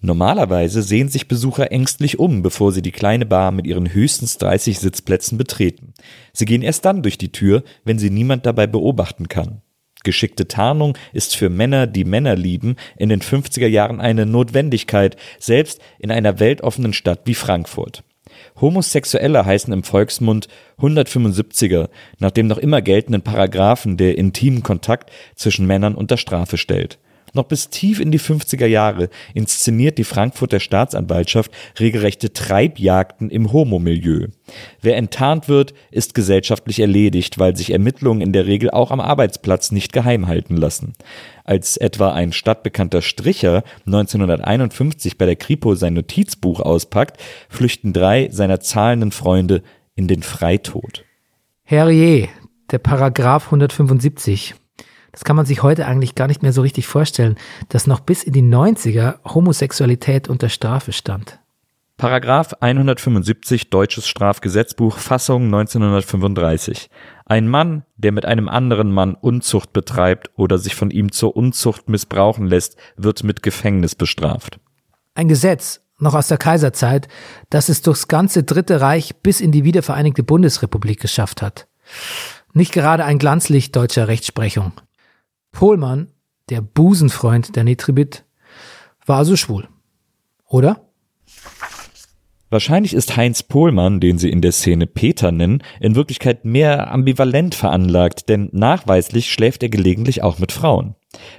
Normalerweise 0.00 0.82
sehen 0.82 1.08
sich 1.08 1.26
Besucher 1.26 1.72
ängstlich 1.72 2.20
um, 2.20 2.42
bevor 2.42 2.70
sie 2.70 2.82
die 2.82 2.92
kleine 2.92 3.26
Bar 3.26 3.50
mit 3.50 3.66
ihren 3.66 3.92
höchstens 3.92 4.38
30 4.38 4.78
Sitzplätzen 4.78 5.38
betreten. 5.38 5.92
Sie 6.32 6.44
gehen 6.44 6.62
erst 6.62 6.84
dann 6.84 7.02
durch 7.02 7.18
die 7.18 7.32
Tür, 7.32 7.64
wenn 7.84 7.98
sie 7.98 8.10
niemand 8.10 8.46
dabei 8.46 8.68
beobachten 8.68 9.26
kann. 9.26 9.62
Geschickte 10.08 10.48
Tarnung 10.48 10.96
ist 11.12 11.36
für 11.36 11.50
Männer, 11.50 11.86
die 11.86 12.06
Männer 12.06 12.34
lieben, 12.34 12.76
in 12.96 13.10
den 13.10 13.20
50er 13.20 13.66
Jahren 13.66 14.00
eine 14.00 14.24
Notwendigkeit, 14.24 15.18
selbst 15.38 15.82
in 15.98 16.10
einer 16.10 16.40
weltoffenen 16.40 16.94
Stadt 16.94 17.20
wie 17.26 17.34
Frankfurt. 17.34 18.04
Homosexuelle 18.58 19.44
heißen 19.44 19.70
im 19.70 19.82
Volksmund 19.82 20.48
175er, 20.78 21.90
nach 22.20 22.30
dem 22.30 22.46
noch 22.46 22.56
immer 22.56 22.80
geltenden 22.80 23.20
Paragraphen, 23.20 23.98
der 23.98 24.16
intimen 24.16 24.62
Kontakt 24.62 25.12
zwischen 25.34 25.66
Männern 25.66 25.94
unter 25.94 26.16
Strafe 26.16 26.56
stellt. 26.56 26.98
Noch 27.34 27.44
bis 27.44 27.70
tief 27.70 28.00
in 28.00 28.10
die 28.10 28.20
50er 28.20 28.66
Jahre 28.66 29.08
inszeniert 29.34 29.98
die 29.98 30.04
Frankfurter 30.04 30.60
Staatsanwaltschaft 30.60 31.50
regelrechte 31.78 32.32
Treibjagden 32.32 33.30
im 33.30 33.52
Homomilieu. 33.52 34.28
Wer 34.80 34.96
enttarnt 34.96 35.48
wird, 35.48 35.74
ist 35.90 36.14
gesellschaftlich 36.14 36.80
erledigt, 36.80 37.38
weil 37.38 37.56
sich 37.56 37.72
Ermittlungen 37.72 38.20
in 38.20 38.32
der 38.32 38.46
Regel 38.46 38.70
auch 38.70 38.90
am 38.90 39.00
Arbeitsplatz 39.00 39.70
nicht 39.70 39.92
geheim 39.92 40.26
halten 40.26 40.56
lassen. 40.56 40.94
Als 41.44 41.76
etwa 41.76 42.12
ein 42.12 42.32
stadtbekannter 42.32 43.02
Stricher 43.02 43.62
1951 43.86 45.18
bei 45.18 45.26
der 45.26 45.36
Kripo 45.36 45.74
sein 45.74 45.94
Notizbuch 45.94 46.60
auspackt, 46.60 47.20
flüchten 47.48 47.92
drei 47.92 48.28
seiner 48.30 48.60
zahlenden 48.60 49.12
Freunde 49.12 49.62
in 49.94 50.08
den 50.08 50.22
Freitod. 50.22 51.04
Herrje, 51.64 52.28
der 52.70 52.78
Paragraph 52.78 53.46
175. 53.46 54.54
Das 55.12 55.24
kann 55.24 55.36
man 55.36 55.46
sich 55.46 55.62
heute 55.62 55.86
eigentlich 55.86 56.14
gar 56.14 56.26
nicht 56.26 56.42
mehr 56.42 56.52
so 56.52 56.62
richtig 56.62 56.86
vorstellen, 56.86 57.36
dass 57.68 57.86
noch 57.86 58.00
bis 58.00 58.22
in 58.22 58.32
die 58.32 58.42
90er 58.42 59.16
Homosexualität 59.24 60.28
unter 60.28 60.48
Strafe 60.48 60.92
stand. 60.92 61.38
Paragraph 61.98 62.54
175 62.60 63.70
Deutsches 63.70 64.06
Strafgesetzbuch 64.06 64.98
Fassung 64.98 65.46
1935. 65.46 66.90
Ein 67.26 67.48
Mann, 67.48 67.84
der 67.96 68.12
mit 68.12 68.24
einem 68.24 68.48
anderen 68.48 68.92
Mann 68.92 69.16
Unzucht 69.16 69.72
betreibt 69.72 70.30
oder 70.36 70.58
sich 70.58 70.76
von 70.76 70.92
ihm 70.92 71.10
zur 71.10 71.36
Unzucht 71.36 71.88
missbrauchen 71.88 72.46
lässt, 72.46 72.76
wird 72.96 73.24
mit 73.24 73.42
Gefängnis 73.42 73.96
bestraft. 73.96 74.60
Ein 75.14 75.26
Gesetz, 75.26 75.80
noch 75.98 76.14
aus 76.14 76.28
der 76.28 76.38
Kaiserzeit, 76.38 77.08
das 77.50 77.68
es 77.68 77.82
durchs 77.82 78.06
ganze 78.06 78.44
Dritte 78.44 78.80
Reich 78.80 79.16
bis 79.16 79.40
in 79.40 79.50
die 79.50 79.64
wiedervereinigte 79.64 80.22
Bundesrepublik 80.22 81.00
geschafft 81.00 81.42
hat. 81.42 81.66
Nicht 82.52 82.72
gerade 82.72 83.04
ein 83.04 83.18
Glanzlicht 83.18 83.74
deutscher 83.74 84.06
Rechtsprechung. 84.06 84.70
Pohlmann, 85.52 86.12
der 86.50 86.60
Busenfreund 86.60 87.56
der 87.56 87.64
Nitribit, 87.64 88.24
war 89.06 89.18
also 89.18 89.36
schwul. 89.36 89.68
Oder? 90.46 90.88
Wahrscheinlich 92.50 92.94
ist 92.94 93.16
Heinz 93.16 93.42
Pohlmann, 93.42 94.00
den 94.00 94.16
sie 94.16 94.30
in 94.30 94.40
der 94.40 94.52
Szene 94.52 94.86
Peter 94.86 95.32
nennen, 95.32 95.62
in 95.80 95.94
Wirklichkeit 95.94 96.46
mehr 96.46 96.90
ambivalent 96.90 97.54
veranlagt, 97.54 98.30
denn 98.30 98.48
nachweislich 98.52 99.30
schläft 99.30 99.62
er 99.62 99.68
gelegentlich 99.68 100.22
auch 100.22 100.38
mit 100.38 100.52
Frauen. 100.52 100.94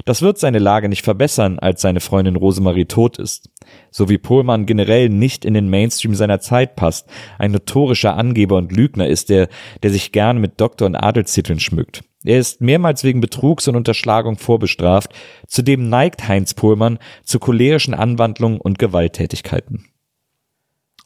Das 0.06 0.22
wird 0.22 0.40
seine 0.40 0.60
Lage 0.60 0.90
nicht 0.90 1.04
verbessern, 1.04 1.60
als 1.60 1.82
seine 1.82 2.00
Freundin 2.00 2.36
Rosemarie 2.36 2.86
tot 2.86 3.20
ist. 3.20 3.50
So 3.92 4.10
wie 4.10 4.18
Pohlmann 4.18 4.66
generell 4.66 5.10
nicht 5.10 5.46
in 5.46 5.54
den 5.54 5.70
Mainstream 5.70 6.16
seiner 6.16 6.40
Zeit 6.40 6.76
passt, 6.76 7.08
ein 7.38 7.52
notorischer 7.52 8.16
Angeber 8.16 8.58
und 8.58 8.72
Lügner 8.72 9.08
ist 9.08 9.30
er, 9.30 9.48
der 9.84 9.92
sich 9.92 10.12
gern 10.12 10.40
mit 10.40 10.60
Doktor- 10.60 10.88
und 10.88 10.96
Adelstiteln 10.96 11.60
schmückt. 11.60 12.04
Er 12.24 12.40
ist 12.40 12.60
mehrmals 12.62 13.04
wegen 13.04 13.22
Betrugs 13.22 13.68
und 13.68 13.76
Unterschlagung 13.76 14.38
vorbestraft, 14.38 15.14
zudem 15.48 15.88
neigt 15.88 16.28
Heinz 16.28 16.54
Pohlmann 16.54 17.00
zu 17.24 17.40
cholerischen 17.40 17.94
Anwandlungen 17.94 18.60
und 18.60 18.80
Gewalttätigkeiten. 18.80 19.86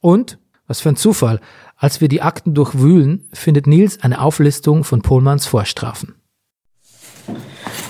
Und, 0.01 0.39
was 0.65 0.81
für 0.81 0.89
ein 0.89 0.95
Zufall, 0.95 1.39
als 1.75 2.01
wir 2.01 2.07
die 2.07 2.21
Akten 2.21 2.53
durchwühlen, 2.53 3.27
findet 3.31 3.67
Nils 3.67 4.01
eine 4.01 4.21
Auflistung 4.21 4.83
von 4.83 5.01
Pohlmanns 5.01 5.45
Vorstrafen. 5.45 6.15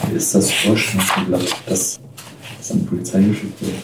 Wie 0.07 0.15
ist 0.15 0.35
das 0.35 0.51
Vorstrafen, 0.51 1.31
das, 1.31 1.99
das 2.57 2.71
an 2.71 2.79
die 2.79 2.85
Polizei 2.85 3.21
geschickt 3.21 3.61
wird? 3.61 3.75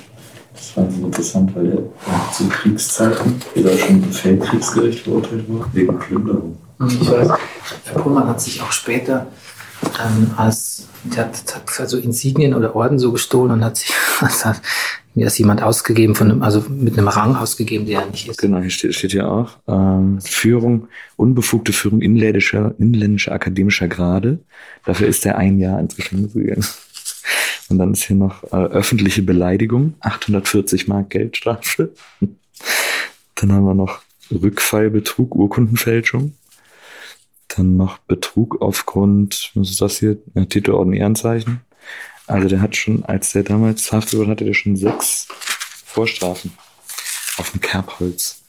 Das 0.54 0.78
war 0.78 0.92
so 0.92 1.06
interessant, 1.06 1.56
weil 1.56 1.72
er 1.72 2.34
zu 2.34 2.48
Kriegszeiten 2.50 3.42
oder 3.56 3.78
schon 3.78 4.04
im 4.04 4.12
Feldkriegsgericht 4.12 5.04
verurteilt 5.04 5.46
war, 5.48 5.68
wegen 5.74 5.98
Plünderung. 6.00 6.58
Ich 6.88 7.10
weiß, 7.10 7.30
Pohlmann 7.94 8.28
hat 8.28 8.42
sich 8.42 8.62
auch 8.62 8.72
später 8.72 9.28
ähm, 10.04 10.32
als, 10.38 10.88
der 11.04 11.26
hat, 11.26 11.62
hat 11.80 11.90
so 11.90 11.98
Insignien 11.98 12.54
oder 12.54 12.76
Orden 12.76 13.00
so 13.00 13.12
gestohlen 13.12 13.52
und 13.52 13.64
hat 13.64 13.78
sich, 13.78 13.92
hat, 14.22 14.62
mir 15.20 15.26
das 15.26 15.38
jemand 15.38 15.62
ausgegeben, 15.62 16.16
von 16.16 16.32
einem, 16.32 16.42
also 16.42 16.64
mit 16.70 16.98
einem 16.98 17.10
Rang 17.10 17.36
ausgegeben, 17.36 17.86
der 17.86 18.02
er 18.02 18.06
nicht 18.08 18.28
ist. 18.28 18.38
Genau, 18.38 18.60
hier 18.60 18.70
steht, 18.70 18.96
steht 18.96 19.12
hier 19.12 19.30
auch. 19.30 19.58
Ähm, 19.68 20.20
Führung, 20.22 20.88
unbefugte 21.18 21.74
Führung 21.74 22.02
inländischer, 22.02 22.74
inländischer 22.80 23.34
akademischer 23.34 23.90
Grade. 23.90 24.40
Dafür 24.86 25.08
ist 25.08 25.26
er 25.26 25.38
ein 25.38 25.60
Jahr 25.60 25.80
ins 25.80 25.96
Gefängnis 25.96 26.34
gegangen. 26.34 26.66
Und 27.70 27.78
dann 27.78 27.94
ist 27.94 28.04
hier 28.04 28.16
noch 28.16 28.44
äh, 28.46 28.56
öffentliche 28.56 29.22
Beleidigung, 29.22 29.94
840 30.00 30.88
Mark 30.88 31.10
Geldstrafe. 31.12 31.92
Dann 33.36 33.52
haben 33.52 33.66
wir 33.66 33.76
noch 33.76 34.02
Rückfallbetrug, 34.32 35.36
Urkundenfälschung. 35.36 36.34
Dann 37.50 37.78
noch 37.78 37.98
Betrug 38.00 38.62
aufgrund, 38.62 39.52
was 39.54 39.70
ist 39.70 39.82
das 39.82 40.00
hier? 40.00 40.18
Ja, 40.34 40.46
Titelorden 40.46 40.94
Ehrenzeichen. 40.94 41.62
Also 42.30 42.48
der 42.48 42.62
hat 42.62 42.76
schon, 42.76 43.04
als 43.06 43.32
der 43.32 43.42
damals 43.42 43.88
verhaftet 43.88 44.20
wurde, 44.20 44.30
hatte 44.30 44.46
der 44.46 44.54
schon 44.54 44.76
sechs 44.76 45.28
Vorstrafen 45.84 46.52
auf 47.38 47.52
dem 47.52 47.60
Kerbholz. 47.60 48.44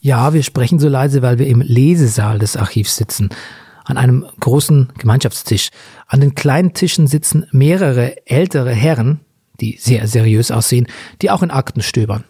Ja, 0.00 0.32
wir 0.32 0.44
sprechen 0.44 0.78
so 0.78 0.88
leise, 0.88 1.20
weil 1.20 1.38
wir 1.38 1.48
im 1.48 1.62
Lesesaal 1.62 2.38
des 2.38 2.56
Archivs 2.56 2.96
sitzen, 2.96 3.30
an 3.84 3.96
einem 3.96 4.24
großen 4.38 4.92
Gemeinschaftstisch. 4.98 5.70
An 6.06 6.20
den 6.20 6.36
kleinen 6.36 6.74
Tischen 6.74 7.08
sitzen 7.08 7.46
mehrere 7.50 8.24
ältere 8.24 8.72
Herren, 8.72 9.20
die 9.60 9.78
sehr 9.80 10.06
seriös 10.06 10.52
aussehen, 10.52 10.86
die 11.22 11.30
auch 11.30 11.42
in 11.42 11.50
Akten 11.50 11.82
stöbern. 11.82 12.22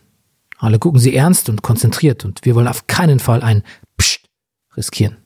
Alle 0.57 0.79
gucken 0.79 1.01
sie 1.01 1.15
ernst 1.15 1.51
und 1.51 1.61
konzentriert 1.61 2.25
und 2.25 2.45
wir 2.45 2.55
wollen 2.55 2.69
auf 2.69 2.87
keinen 2.87 3.19
Fall 3.19 3.43
ein 3.43 3.63
Psst 3.99 4.31
riskieren. 4.75 5.19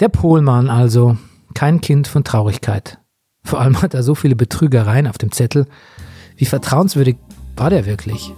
Der 0.00 0.10
Pohlmann 0.10 0.68
also, 0.68 1.16
kein 1.54 1.80
Kind 1.80 2.08
von 2.08 2.24
Traurigkeit. 2.24 2.98
Vor 3.44 3.60
allem 3.60 3.82
hat 3.82 3.94
er 3.94 4.02
so 4.02 4.14
viele 4.14 4.36
Betrügereien 4.36 5.06
auf 5.06 5.18
dem 5.18 5.32
Zettel. 5.32 5.66
Wie 6.36 6.46
vertrauenswürdig 6.46 7.16
war 7.56 7.70
der 7.70 7.86
wirklich? 7.86 8.32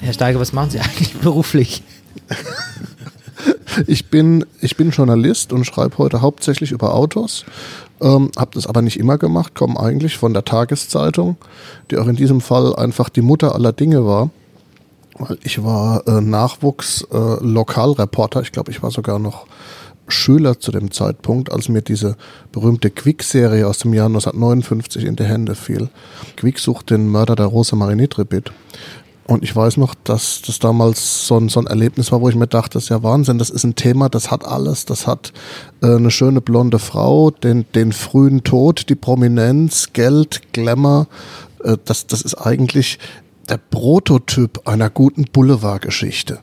Herr 0.00 0.12
Steiger, 0.12 0.40
was 0.40 0.52
machen 0.52 0.70
Sie 0.70 0.80
eigentlich 0.80 1.14
beruflich? 1.14 1.82
Ich 3.86 4.10
bin, 4.10 4.44
ich 4.60 4.76
bin 4.76 4.90
Journalist 4.90 5.52
und 5.52 5.64
schreibe 5.64 5.98
heute 5.98 6.20
hauptsächlich 6.20 6.72
über 6.72 6.94
Autos. 6.94 7.44
Ähm, 8.00 8.32
habe 8.36 8.50
das 8.54 8.66
aber 8.66 8.82
nicht 8.82 8.98
immer 8.98 9.18
gemacht, 9.18 9.54
komme 9.54 9.78
eigentlich 9.78 10.18
von 10.18 10.34
der 10.34 10.44
Tageszeitung, 10.44 11.36
die 11.90 11.98
auch 11.98 12.06
in 12.06 12.16
diesem 12.16 12.40
Fall 12.40 12.74
einfach 12.76 13.08
die 13.08 13.22
Mutter 13.22 13.54
aller 13.54 13.72
Dinge 13.72 14.04
war. 14.04 14.30
Weil 15.18 15.38
ich 15.42 15.62
war 15.62 16.06
äh, 16.06 16.20
Nachwuchs-Lokalreporter. 16.20 18.40
Äh, 18.40 18.42
ich 18.42 18.52
glaube, 18.52 18.70
ich 18.70 18.82
war 18.82 18.90
sogar 18.90 19.18
noch 19.18 19.46
Schüler 20.08 20.58
zu 20.58 20.72
dem 20.72 20.90
Zeitpunkt, 20.90 21.52
als 21.52 21.68
mir 21.68 21.82
diese 21.82 22.16
berühmte 22.50 22.90
Quick-Serie 22.90 23.66
aus 23.66 23.78
dem 23.78 23.94
Jahr 23.94 24.06
1959 24.06 25.04
in 25.04 25.16
die 25.16 25.24
Hände 25.24 25.54
fiel. 25.54 25.88
Quick 26.36 26.58
sucht 26.58 26.90
den 26.90 27.08
Mörder 27.08 27.36
der 27.36 27.46
Rosemarie 27.46 27.94
Nitribit. 27.94 28.52
Und 29.26 29.44
ich 29.44 29.54
weiß 29.54 29.76
noch, 29.76 29.94
dass 29.94 30.42
das 30.42 30.58
damals 30.58 31.26
so 31.26 31.38
ein, 31.38 31.48
so 31.48 31.60
ein 31.60 31.66
Erlebnis 31.66 32.10
war, 32.10 32.20
wo 32.20 32.28
ich 32.28 32.34
mir 32.34 32.48
dachte, 32.48 32.74
das 32.74 32.84
ist 32.84 32.88
ja 32.88 33.02
Wahnsinn, 33.02 33.38
das 33.38 33.50
ist 33.50 33.64
ein 33.64 33.76
Thema, 33.76 34.08
das 34.08 34.30
hat 34.30 34.44
alles. 34.44 34.84
Das 34.84 35.06
hat 35.06 35.32
äh, 35.80 35.94
eine 35.94 36.10
schöne 36.10 36.40
blonde 36.40 36.78
Frau, 36.78 37.30
den, 37.30 37.64
den 37.74 37.92
frühen 37.92 38.42
Tod, 38.42 38.88
die 38.88 38.94
Prominenz, 38.96 39.92
Geld, 39.92 40.52
Glamour. 40.52 41.06
Äh, 41.62 41.76
das, 41.84 42.06
das 42.06 42.22
ist 42.22 42.34
eigentlich 42.34 42.98
der 43.48 43.58
Prototyp 43.58 44.66
einer 44.66 44.90
guten 44.90 45.24
Boulevardgeschichte. 45.24 46.40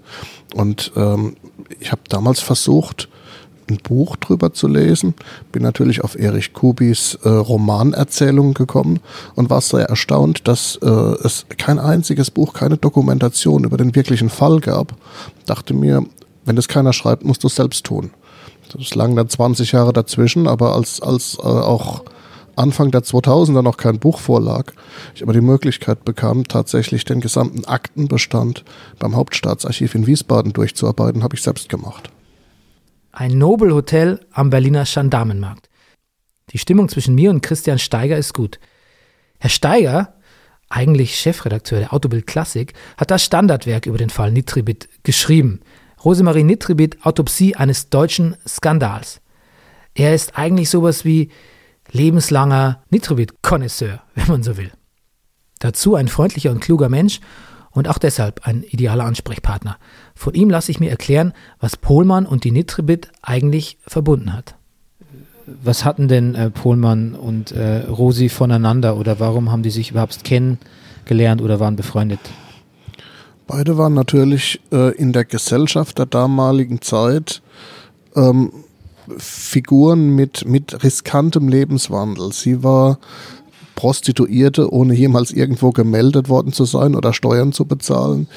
Und 0.54 0.92
ähm, 0.96 1.36
ich 1.80 1.92
habe 1.92 2.02
damals 2.08 2.40
versucht, 2.40 3.10
ein 3.70 3.78
Buch 3.78 4.16
drüber 4.16 4.54
zu 4.54 4.68
lesen. 4.68 5.14
Bin 5.52 5.64
natürlich 5.64 6.04
auf 6.04 6.18
Erich 6.18 6.54
Kubis 6.54 7.18
äh, 7.24 7.30
Romanerzählung 7.30 8.54
gekommen 8.54 9.00
und 9.36 9.50
war 9.50 9.62
sehr 9.62 9.86
erstaunt, 9.86 10.48
dass 10.48 10.78
äh, 10.82 10.88
es 10.88 11.46
kein 11.58 11.80
einziges 11.80 12.32
Buch, 12.32 12.54
keine 12.54 12.78
Dokumentation 12.78 13.64
über 13.64 13.78
den 13.78 13.96
wirklichen 13.96 14.30
Fall 14.30 14.60
gab. 14.60 14.96
Dachte 15.46 15.74
mir, 15.74 16.06
wenn 16.46 16.56
das 16.56 16.68
keiner 16.68 16.94
schreibt, 16.94 17.26
musst 17.26 17.44
du 17.44 17.48
es 17.48 17.56
selbst 17.56 17.86
tun. 17.86 18.12
Das 18.78 18.94
lagen 18.94 19.16
dann 19.16 19.30
20 19.30 19.72
Jahre 19.72 19.94
dazwischen, 19.94 20.48
aber 20.48 20.76
als, 20.76 21.02
als 21.02 21.38
äh, 21.40 21.48
auch 21.48 22.04
Anfang 22.56 22.92
der 22.92 23.02
2000er 23.02 23.62
noch 23.62 23.78
kein 23.78 24.00
Buch 24.00 24.20
vorlag, 24.20 24.74
ich 25.16 25.24
aber 25.24 25.34
die 25.34 25.42
Möglichkeit 25.42 26.04
bekam, 26.04 26.46
tatsächlich 26.46 27.06
den 27.06 27.22
gesamten 27.22 27.66
Aktenbestand 27.66 28.66
beim 29.00 29.16
Hauptstaatsarchiv 29.16 29.96
in 29.96 30.06
Wiesbaden 30.06 30.52
durchzuarbeiten, 30.52 31.24
habe 31.24 31.36
ich 31.36 31.42
selbst 31.42 31.70
gemacht. 31.70 32.12
Ein 33.12 33.38
Nobelhotel 33.38 34.20
am 34.32 34.50
Berliner 34.50 34.84
Gendarmenmarkt. 34.86 35.70
Die 36.52 36.58
Stimmung 36.58 36.90
zwischen 36.90 37.16
mir 37.16 37.32
und 37.32 37.42
Christian 37.42 37.80
Steiger 37.80 38.18
ist 38.18 38.34
gut. 38.34 38.60
Herr 39.40 39.50
Steiger, 39.50 40.16
eigentlich 40.70 41.16
Chefredakteur 41.16 41.80
der 41.80 41.94
Autobild 41.94 42.28
Klassik, 42.28 42.74
hat 42.98 43.12
das 43.12 43.24
Standardwerk 43.24 43.88
über 43.88 43.98
den 43.98 44.10
Fall 44.10 44.32
Nitribit 44.32 44.90
geschrieben. 45.04 45.62
Rosemarie 46.04 46.44
Nitribit, 46.44 47.04
Autopsie 47.04 47.56
eines 47.56 47.90
deutschen 47.90 48.38
Skandals. 48.48 49.22
Er 49.96 50.14
ist 50.14 50.38
eigentlich 50.38 50.70
sowas 50.70 51.04
wie 51.04 51.30
lebenslanger 51.92 52.84
Nitribit-Konnoisseur, 52.90 54.02
wenn 54.16 54.28
man 54.28 54.44
so 54.44 54.58
will. 54.58 54.72
Dazu 55.60 55.96
ein 55.96 56.08
freundlicher 56.08 56.52
und 56.52 56.62
kluger 56.62 56.90
Mensch 56.90 57.20
und 57.72 57.88
auch 57.88 57.98
deshalb 57.98 58.48
ein 58.48 58.64
idealer 58.64 59.06
Ansprechpartner. 59.06 59.78
Von 60.16 60.34
ihm 60.34 60.50
lasse 60.50 60.72
ich 60.72 60.80
mir 60.80 60.90
erklären, 60.90 61.34
was 61.60 61.78
Pohlmann 61.78 62.26
und 62.26 62.44
die 62.44 62.52
Nitribit 62.52 63.12
eigentlich 63.22 63.78
verbunden 63.86 64.34
hat. 64.34 64.56
Was 65.64 65.86
hatten 65.86 66.08
denn 66.08 66.36
äh, 66.36 66.50
Pohlmann 66.52 67.16
und 67.16 67.52
äh, 67.52 67.86
Rosi 67.88 68.30
voneinander 68.30 68.98
oder 68.98 69.20
warum 69.20 69.52
haben 69.52 69.64
die 69.64 69.72
sich 69.72 69.92
überhaupt 69.92 70.24
kennengelernt 70.24 71.42
oder 71.42 71.60
waren 71.60 71.76
befreundet? 71.76 72.20
Beide 73.48 73.78
waren 73.78 73.96
natürlich 73.96 74.62
äh, 74.72 74.96
in 74.96 75.12
der 75.12 75.26
Gesellschaft 75.26 75.98
der 75.98 76.06
damaligen 76.06 76.82
Zeit 76.82 77.42
ähm, 78.16 78.52
Figuren 79.18 80.16
mit, 80.16 80.46
mit 80.46 80.84
riskantem 80.84 81.48
Lebenswandel. 81.48 82.32
Sie 82.32 82.64
war 82.64 83.00
Prostituierte, 83.80 84.74
ohne 84.74 84.94
jemals 84.94 85.32
irgendwo 85.32 85.72
gemeldet 85.72 86.28
worden 86.28 86.52
zu 86.52 86.66
sein 86.66 86.96
oder 86.96 87.14
Steuern 87.14 87.54
zu 87.54 87.64
bezahlen. 87.64 88.28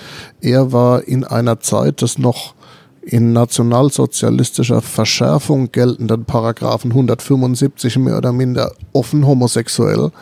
Er 0.41 0.71
war 0.71 1.03
in 1.09 1.25
einer 1.25 1.59
Zeit 1.59 2.01
des 2.01 2.17
noch 2.17 2.55
in 3.01 3.33
nationalsozialistischer 3.33 4.81
Verschärfung 4.83 5.73
geltenden 5.73 6.27
Paragraphen 6.27 6.93
175 6.93 7.99
mehr 7.99 8.19
oder 8.19 8.33
minder 8.33 8.71
offen 8.93 9.27
homosexuell. 9.27 10.13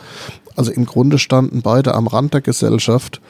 Also 0.55 0.71
im 0.71 0.87
Grunde 0.87 1.19
standen 1.19 1.61
beide 1.61 1.93
am 1.93 2.07
Rand 2.07 2.33
der 2.33 2.41
Gesellschaft 2.41 3.21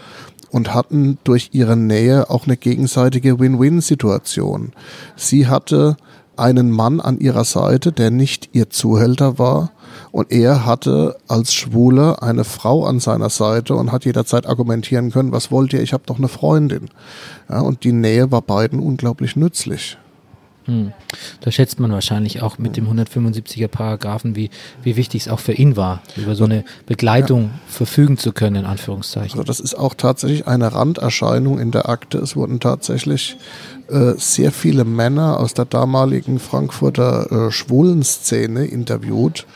und 0.49 0.73
hatten 0.73 1.17
durch 1.25 1.49
ihre 1.51 1.75
Nähe 1.75 2.29
auch 2.29 2.45
eine 2.45 2.55
gegenseitige 2.55 3.37
Win-Win-Situation. 3.37 4.71
Sie 5.17 5.47
hatte 5.47 5.97
einen 6.37 6.71
Mann 6.71 7.01
an 7.01 7.19
ihrer 7.19 7.43
Seite, 7.43 7.91
der 7.91 8.11
nicht 8.11 8.51
ihr 8.53 8.69
Zuhälter 8.69 9.37
war, 9.37 9.71
und 10.11 10.31
er 10.31 10.65
hatte 10.65 11.17
als 11.27 11.53
Schwule 11.53 12.21
eine 12.21 12.43
Frau 12.43 12.85
an 12.85 12.99
seiner 12.99 13.29
Seite 13.29 13.75
und 13.75 13.91
hat 13.91 14.05
jederzeit 14.05 14.45
argumentieren 14.45 15.11
können, 15.11 15.31
was 15.31 15.51
wollt 15.51 15.73
ihr, 15.73 15.81
ich 15.81 15.93
habe 15.93 16.03
doch 16.05 16.17
eine 16.17 16.27
Freundin. 16.27 16.89
Ja, 17.49 17.61
und 17.61 17.83
die 17.83 17.93
Nähe 17.93 18.31
war 18.31 18.41
beiden 18.41 18.79
unglaublich 18.79 19.35
nützlich. 19.35 19.97
Hm. 20.65 20.93
Da 21.39 21.51
schätzt 21.51 21.79
man 21.79 21.91
wahrscheinlich 21.91 22.43
auch 22.43 22.59
mit 22.59 22.77
dem 22.77 22.87
175er 22.87 23.67
Paragraphen, 23.67 24.35
wie, 24.35 24.51
wie 24.83 24.95
wichtig 24.95 25.23
es 25.23 25.27
auch 25.27 25.39
für 25.39 25.53
ihn 25.53 25.75
war, 25.75 26.03
über 26.15 26.35
so 26.35 26.43
eine 26.43 26.63
Begleitung 26.85 27.45
ja. 27.45 27.49
verfügen 27.67 28.17
zu 28.17 28.31
können, 28.31 28.57
in 28.57 28.65
Anführungszeichen. 28.65 29.39
Also 29.39 29.43
das 29.43 29.59
ist 29.59 29.73
auch 29.75 29.95
tatsächlich 29.95 30.47
eine 30.47 30.73
Randerscheinung 30.73 31.57
in 31.57 31.71
der 31.71 31.89
Akte. 31.89 32.19
Es 32.19 32.35
wurden 32.35 32.59
tatsächlich 32.59 33.37
äh, 33.89 34.13
sehr 34.17 34.51
viele 34.51 34.85
Männer 34.85 35.39
aus 35.39 35.55
der 35.55 35.65
damaligen 35.65 36.37
Frankfurter 36.37 37.47
äh, 37.47 37.51
Schwulenszene 37.51 38.65
interviewt 38.65 39.47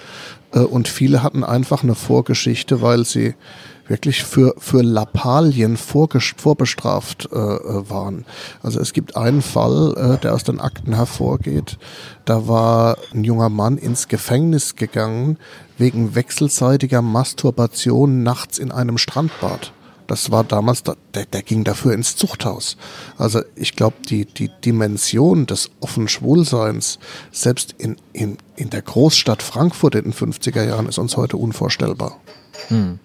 und 0.59 0.87
viele 0.87 1.23
hatten 1.23 1.43
einfach 1.43 1.83
eine 1.83 1.95
Vorgeschichte, 1.95 2.81
weil 2.81 3.05
sie 3.05 3.35
wirklich 3.87 4.23
für, 4.23 4.55
für 4.57 4.81
Lappalien 4.81 5.77
vorbestraft 5.77 7.29
äh, 7.31 7.35
äh, 7.37 7.89
waren. 7.89 8.25
Also 8.63 8.79
es 8.79 8.93
gibt 8.93 9.15
einen 9.15 9.41
Fall, 9.41 9.93
äh, 9.95 10.21
der 10.21 10.33
aus 10.33 10.43
den 10.43 10.59
Akten 10.59 10.93
hervorgeht. 10.93 11.77
Da 12.25 12.47
war 12.47 12.97
ein 13.13 13.23
junger 13.23 13.49
Mann 13.49 13.77
ins 13.77 14.07
Gefängnis 14.07 14.75
gegangen 14.75 15.37
wegen 15.77 16.15
wechselseitiger 16.15 17.01
Masturbation 17.01 18.23
nachts 18.23 18.57
in 18.57 18.71
einem 18.71 18.97
Strandbad. 18.97 19.71
Das 20.07 20.31
war 20.31 20.43
damals, 20.43 20.83
der, 20.83 20.95
der 21.25 21.41
ging 21.41 21.63
dafür 21.63 21.93
ins 21.93 22.15
Zuchthaus. 22.15 22.77
Also 23.17 23.41
ich 23.55 23.75
glaube, 23.75 23.95
die, 24.07 24.25
die 24.25 24.49
Dimension 24.63 25.45
des 25.45 25.71
offen 25.79 26.07
Schwulseins, 26.07 26.99
selbst 27.31 27.73
in, 27.77 27.97
in, 28.13 28.37
in 28.55 28.69
der 28.69 28.81
Großstadt 28.81 29.41
Frankfurt 29.41 29.95
in 29.95 30.03
den 30.03 30.13
50er 30.13 30.63
Jahren, 30.63 30.87
ist 30.87 30.97
uns 30.97 31.17
heute 31.17 31.37
unvorstellbar. 31.37 32.19
Hm. 32.67 32.99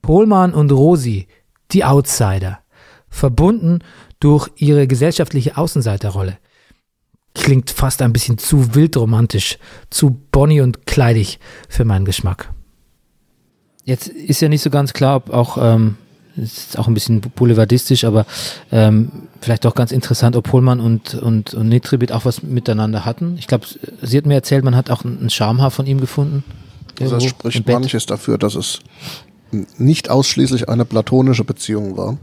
Pohlmann 0.00 0.54
und 0.54 0.72
Rosi, 0.72 1.28
die 1.70 1.84
Outsider, 1.84 2.60
verbunden 3.08 3.80
durch 4.20 4.50
ihre 4.56 4.86
gesellschaftliche 4.86 5.56
Außenseiterrolle. 5.56 6.38
Klingt 7.34 7.70
fast 7.70 8.02
ein 8.02 8.12
bisschen 8.12 8.38
zu 8.38 8.74
wildromantisch, 8.74 9.58
zu 9.90 10.10
Bonnie 10.32 10.60
und 10.60 10.86
kleidig 10.86 11.38
für 11.68 11.84
meinen 11.84 12.04
Geschmack. 12.04 12.52
Jetzt 13.84 14.08
ist 14.08 14.40
ja 14.40 14.48
nicht 14.48 14.62
so 14.62 14.70
ganz 14.70 14.92
klar, 14.92 15.16
ob 15.16 15.30
auch, 15.30 15.58
ähm, 15.60 15.96
ist 16.36 16.78
auch 16.78 16.86
ein 16.86 16.94
bisschen 16.94 17.20
boulevardistisch, 17.20 18.04
aber 18.04 18.26
ähm, 18.70 19.10
vielleicht 19.40 19.64
doch 19.64 19.74
ganz 19.74 19.92
interessant, 19.92 20.36
ob 20.36 20.44
Pohlmann 20.44 20.80
und, 20.80 21.14
und, 21.14 21.54
und 21.54 21.68
Nitribit 21.68 22.12
auch 22.12 22.24
was 22.24 22.42
miteinander 22.42 23.04
hatten. 23.04 23.36
Ich 23.38 23.48
glaube, 23.48 23.66
sie 24.02 24.16
hat 24.16 24.26
mir 24.26 24.34
erzählt, 24.34 24.64
man 24.64 24.76
hat 24.76 24.90
auch 24.90 25.04
ein 25.04 25.30
Schamhaar 25.30 25.70
von 25.70 25.86
ihm 25.86 26.00
gefunden. 26.00 26.44
Also 27.00 27.16
das 27.16 27.24
spricht 27.24 27.66
manches 27.66 28.06
dafür, 28.06 28.38
dass 28.38 28.54
es 28.54 28.80
nicht 29.78 30.10
ausschließlich 30.10 30.68
eine 30.68 30.84
platonische 30.84 31.44
Beziehung 31.44 31.96
war. 31.96 32.18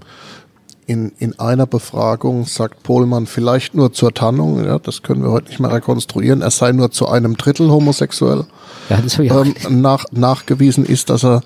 In, 0.90 1.12
in 1.20 1.38
einer 1.38 1.68
Befragung 1.68 2.46
sagt 2.48 2.82
Pohlmann 2.82 3.28
vielleicht 3.28 3.76
nur 3.76 3.94
zur 3.94 4.12
Tannung, 4.12 4.66
ja, 4.66 4.80
das 4.80 5.04
können 5.04 5.22
wir 5.22 5.30
heute 5.30 5.50
nicht 5.50 5.60
mehr 5.60 5.72
rekonstruieren, 5.72 6.42
er 6.42 6.50
sei 6.50 6.72
nur 6.72 6.90
zu 6.90 7.08
einem 7.08 7.38
Drittel 7.38 7.70
homosexuell. 7.70 8.48
Ja, 8.90 8.98
das 8.98 9.20
ich 9.20 9.32
ähm, 9.32 9.82
nach, 9.82 10.06
nachgewiesen 10.12 10.84
ist, 10.84 11.12
dass 11.12 11.24
er 11.24 11.42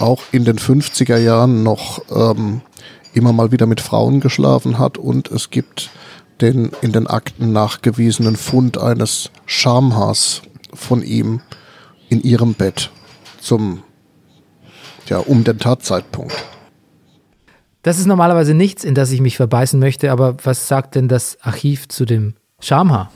auch 0.00 0.22
in 0.32 0.44
den 0.44 0.58
50er 0.58 1.18
Jahren 1.18 1.62
noch 1.62 2.02
ähm, 2.10 2.62
immer 3.12 3.32
mal 3.32 3.52
wieder 3.52 3.66
mit 3.66 3.80
Frauen 3.80 4.18
geschlafen 4.18 4.80
hat 4.80 4.98
und 4.98 5.30
es 5.30 5.50
gibt 5.50 5.90
den 6.40 6.72
in 6.80 6.90
den 6.90 7.06
Akten 7.06 7.52
nachgewiesenen 7.52 8.34
Fund 8.34 8.76
eines 8.76 9.30
Schamhaars 9.46 10.42
von 10.74 11.02
ihm 11.02 11.42
in 12.08 12.22
ihrem 12.22 12.54
Bett 12.54 12.90
zum 13.40 13.84
ja, 15.06 15.18
um 15.18 15.44
den 15.44 15.60
Tatzeitpunkt. 15.60 16.34
Das 17.82 17.98
ist 17.98 18.06
normalerweise 18.06 18.52
nichts, 18.52 18.84
in 18.84 18.94
das 18.94 19.10
ich 19.10 19.20
mich 19.20 19.36
verbeißen 19.36 19.80
möchte, 19.80 20.12
aber 20.12 20.36
was 20.44 20.68
sagt 20.68 20.94
denn 20.94 21.08
das 21.08 21.38
Archiv 21.40 21.88
zu 21.88 22.04
dem 22.04 22.34
Schamhaar? 22.60 23.10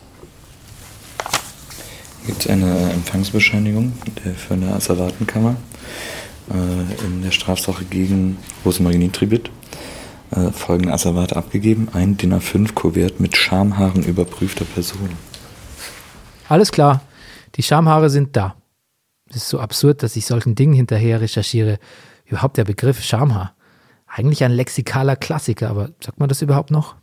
Gibt 2.27 2.40
es 2.40 2.46
eine 2.48 2.90
Empfangsbescheinigung 2.92 3.92
für 4.37 4.55
eine 4.55 4.74
Asservatenkammer 4.74 5.57
äh, 6.50 7.05
in 7.05 7.22
der 7.22 7.31
Strafsache 7.31 7.85
gegen 7.85 8.38
Rosemarie 8.64 8.98
Nitribit. 8.98 9.50
Äh, 10.31 10.50
folgende 10.50 10.92
Asservate 10.92 11.37
abgegeben: 11.37 11.88
ein 11.92 12.16
DIN 12.16 12.35
A5-Kuvert 12.35 13.20
mit 13.20 13.37
Schamhaaren 13.37 14.03
überprüfter 14.03 14.64
Person. 14.64 15.11
Alles 16.48 16.72
klar, 16.72 17.03
die 17.57 17.62
Schamhaare 17.62 18.11
sind 18.11 18.37
da. 18.37 18.57
Es 19.29 19.37
ist 19.37 19.48
so 19.48 19.59
absurd, 19.59 20.03
dass 20.03 20.16
ich 20.16 20.27
solchen 20.27 20.55
Dingen 20.55 20.74
hinterher 20.74 21.20
recherchiere. 21.20 21.79
Überhaupt 22.27 22.57
der 22.57 22.64
Begriff 22.64 23.03
Schamhaar. 23.03 23.55
Eigentlich 24.16 24.44
ein 24.44 24.53
lexikaler 24.53 25.16
Klassiker, 25.16 25.68
aber 25.70 25.90
sagt 26.00 26.20
man 26.20 26.29
das 26.29 26.40
überhaupt 26.40 26.70
noch? 26.70 26.94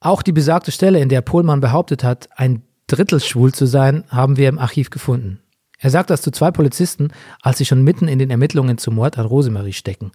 Auch 0.00 0.22
die 0.22 0.32
besagte 0.32 0.72
Stelle, 0.72 0.98
in 0.98 1.10
der 1.10 1.20
Pohlmann 1.20 1.60
behauptet 1.60 2.02
hat, 2.02 2.30
ein 2.36 2.62
Drittel 2.86 3.20
schwul 3.20 3.52
zu 3.52 3.66
sein, 3.66 4.04
haben 4.08 4.38
wir 4.38 4.48
im 4.48 4.58
Archiv 4.58 4.88
gefunden. 4.88 5.40
Er 5.78 5.90
sagt 5.90 6.08
das 6.08 6.22
zu 6.22 6.30
zwei 6.30 6.50
Polizisten, 6.50 7.12
als 7.42 7.58
sie 7.58 7.66
schon 7.66 7.84
mitten 7.84 8.08
in 8.08 8.18
den 8.18 8.30
Ermittlungen 8.30 8.78
zum 8.78 8.94
Mord 8.94 9.18
an 9.18 9.26
Rosemarie 9.26 9.74
stecken. 9.74 10.10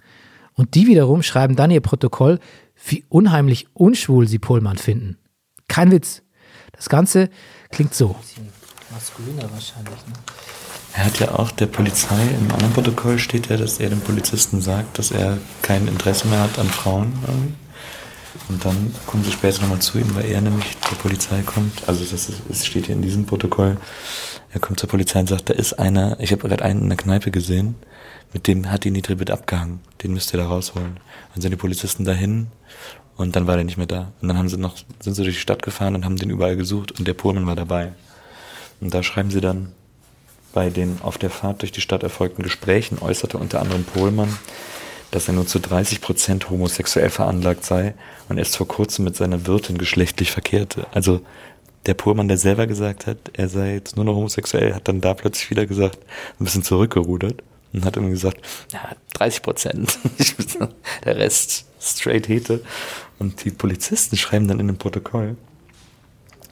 Und 0.55 0.73
die 0.73 0.87
wiederum 0.87 1.21
schreiben 1.21 1.55
dann 1.55 1.69
ihr 1.69 1.81
Protokoll, 1.81 2.39
wie 2.83 3.05
unheimlich 3.09 3.67
unschwul 3.75 4.27
sie 4.27 4.39
Pohlmann 4.39 4.77
finden. 4.77 5.19
Kein 5.67 5.91
Witz. 5.91 6.23
Das 6.71 6.89
Ganze 6.89 7.29
klingt 7.69 7.93
so. 7.93 8.15
Maskuliner 8.89 9.51
wahrscheinlich, 9.51 9.99
ne? 10.07 10.13
Er 10.95 11.05
hat 11.05 11.19
ja 11.19 11.33
auch 11.33 11.49
der 11.51 11.65
Polizei, 11.65 12.21
im 12.39 12.51
anderen 12.51 12.73
Protokoll 12.73 13.17
steht 13.17 13.49
ja, 13.49 13.57
dass 13.57 13.79
er 13.79 13.89
dem 13.89 14.01
Polizisten 14.01 14.61
sagt, 14.61 14.99
dass 14.99 15.09
er 15.09 15.39
kein 15.63 15.87
Interesse 15.87 16.27
mehr 16.27 16.41
hat 16.41 16.59
an 16.59 16.67
Frauen. 16.67 17.13
Irgendwie. 17.27 17.53
Und 18.49 18.63
dann 18.65 18.93
kommen 19.07 19.23
sie 19.23 19.31
später 19.31 19.61
nochmal 19.61 19.79
zu 19.79 19.97
ihm, 19.97 20.15
weil 20.15 20.25
er 20.25 20.41
nämlich 20.41 20.79
zur 20.81 20.97
Polizei 20.97 21.41
kommt. 21.41 21.87
Also 21.87 22.03
das, 22.03 22.29
ist, 22.29 22.41
das 22.47 22.65
steht 22.65 22.87
hier 22.87 22.95
in 22.95 23.01
diesem 23.01 23.25
Protokoll. 23.25 23.77
Er 24.51 24.59
kommt 24.59 24.79
zur 24.79 24.89
Polizei 24.89 25.19
und 25.19 25.29
sagt, 25.29 25.49
da 25.49 25.53
ist 25.53 25.73
einer, 25.73 26.19
ich 26.19 26.31
habe 26.31 26.47
gerade 26.47 26.63
einen 26.63 26.83
in 26.83 26.89
der 26.89 26.97
Kneipe 26.97 27.31
gesehen, 27.31 27.75
mit 28.33 28.47
dem 28.47 28.69
hat 28.69 28.83
die 28.83 28.91
Nitribit 28.91 29.31
abgehangen. 29.31 29.79
Den 30.03 30.13
müsst 30.13 30.33
ihr 30.33 30.37
da 30.37 30.47
rausholen. 30.47 30.97
Dann 31.33 31.41
sind 31.41 31.51
die 31.51 31.57
Polizisten 31.57 32.05
dahin 32.05 32.47
und 33.15 33.35
dann 33.35 33.47
war 33.47 33.55
der 33.55 33.65
nicht 33.65 33.77
mehr 33.77 33.87
da. 33.87 34.11
Und 34.21 34.27
dann 34.27 34.37
haben 34.37 34.49
sie 34.49 34.57
noch, 34.57 34.75
sind 34.99 35.15
sie 35.15 35.23
durch 35.23 35.35
die 35.35 35.41
Stadt 35.41 35.63
gefahren 35.63 35.95
und 35.95 36.05
haben 36.05 36.17
den 36.17 36.29
überall 36.29 36.55
gesucht 36.55 36.91
und 36.91 37.07
der 37.07 37.13
Pullman 37.13 37.45
war 37.45 37.55
dabei. 37.55 37.93
Und 38.81 38.93
da 38.93 39.01
schreiben 39.01 39.31
sie 39.31 39.41
dann, 39.41 39.71
bei 40.53 40.69
den 40.69 40.99
auf 41.01 41.17
der 41.17 41.29
Fahrt 41.29 41.61
durch 41.61 41.71
die 41.71 41.81
Stadt 41.81 42.03
erfolgten 42.03 42.43
Gesprächen 42.43 42.99
äußerte 42.99 43.37
unter 43.37 43.59
anderem 43.61 43.83
Pohlmann, 43.83 44.37
dass 45.11 45.27
er 45.27 45.33
nur 45.33 45.47
zu 45.47 45.59
30 45.59 46.01
Prozent 46.01 46.49
homosexuell 46.49 47.09
veranlagt 47.09 47.65
sei 47.65 47.93
und 48.29 48.37
erst 48.37 48.57
vor 48.57 48.67
kurzem 48.67 49.05
mit 49.05 49.15
seiner 49.15 49.45
Wirtin 49.45 49.77
geschlechtlich 49.77 50.31
verkehrte. 50.31 50.87
Also 50.91 51.21
der 51.85 51.95
Pohlmann, 51.95 52.27
der 52.27 52.37
selber 52.37 52.67
gesagt 52.67 53.07
hat, 53.07 53.17
er 53.33 53.49
sei 53.49 53.73
jetzt 53.73 53.95
nur 53.95 54.05
noch 54.05 54.15
homosexuell, 54.15 54.73
hat 54.73 54.87
dann 54.87 55.01
da 55.01 55.13
plötzlich 55.13 55.49
wieder 55.49 55.65
gesagt, 55.65 55.99
ein 56.39 56.45
bisschen 56.45 56.63
zurückgerudert 56.63 57.43
und 57.73 57.85
hat 57.85 57.97
irgendwie 57.97 58.13
gesagt, 58.13 58.37
ja, 58.71 58.95
30 59.15 59.41
Prozent, 59.41 59.99
der 61.05 61.17
Rest 61.17 61.65
straight 61.81 62.27
hete. 62.27 62.61
Und 63.19 63.43
die 63.43 63.51
Polizisten 63.51 64.17
schreiben 64.17 64.47
dann 64.47 64.59
in 64.59 64.67
dem 64.67 64.77
Protokoll, 64.77 65.35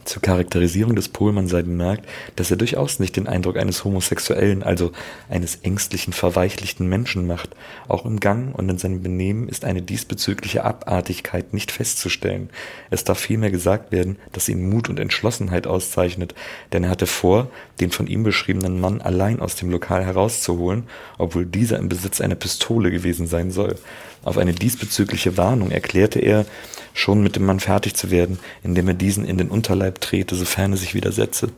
zur 0.05 0.21
Charakterisierung 0.21 0.95
des 0.95 1.09
Pohlmann 1.09 1.47
sei 1.47 1.61
bemerkt, 1.61 2.07
dass 2.35 2.51
er 2.51 2.57
durchaus 2.57 2.99
nicht 2.99 3.15
den 3.15 3.27
Eindruck 3.27 3.57
eines 3.57 3.83
homosexuellen, 3.83 4.63
also 4.63 4.91
eines 5.29 5.57
ängstlichen, 5.57 6.13
verweichlichten 6.13 6.87
Menschen 6.87 7.27
macht. 7.27 7.49
Auch 7.87 8.05
im 8.05 8.19
Gang 8.19 8.53
und 8.55 8.69
in 8.69 8.77
seinem 8.77 9.03
Benehmen 9.03 9.47
ist 9.47 9.65
eine 9.65 9.81
diesbezügliche 9.81 10.63
Abartigkeit 10.63 11.53
nicht 11.53 11.71
festzustellen. 11.71 12.49
Es 12.89 13.03
darf 13.03 13.19
vielmehr 13.19 13.51
gesagt 13.51 13.91
werden, 13.91 14.17
dass 14.31 14.49
ihn 14.49 14.69
Mut 14.69 14.89
und 14.89 14.99
Entschlossenheit 14.99 15.67
auszeichnet, 15.67 16.35
denn 16.73 16.83
er 16.83 16.89
hatte 16.89 17.07
vor, 17.07 17.49
den 17.79 17.91
von 17.91 18.07
ihm 18.07 18.23
beschriebenen 18.23 18.79
Mann 18.79 19.01
allein 19.01 19.39
aus 19.39 19.55
dem 19.55 19.71
Lokal 19.71 20.05
herauszuholen, 20.05 20.83
obwohl 21.17 21.45
dieser 21.45 21.79
im 21.79 21.89
Besitz 21.89 22.21
einer 22.21 22.35
Pistole 22.35 22.91
gewesen 22.91 23.27
sein 23.27 23.51
soll. 23.51 23.75
Auf 24.23 24.37
eine 24.37 24.53
diesbezügliche 24.53 25.37
Warnung 25.37 25.71
erklärte 25.71 26.19
er, 26.19 26.45
schon 26.93 27.21
mit 27.23 27.36
dem 27.36 27.45
Mann 27.45 27.60
fertig 27.60 27.95
zu 27.95 28.12
werden, 28.12 28.39
indem 28.63 28.88
er 28.88 28.93
diesen 28.93 29.25
in 29.25 29.38
den 29.38 29.49
Unterleib 29.49 30.01
trete, 30.01 30.36
sofern 30.36 30.71
er 30.73 30.77
sich 30.77 30.93
widersetze. 30.93 31.49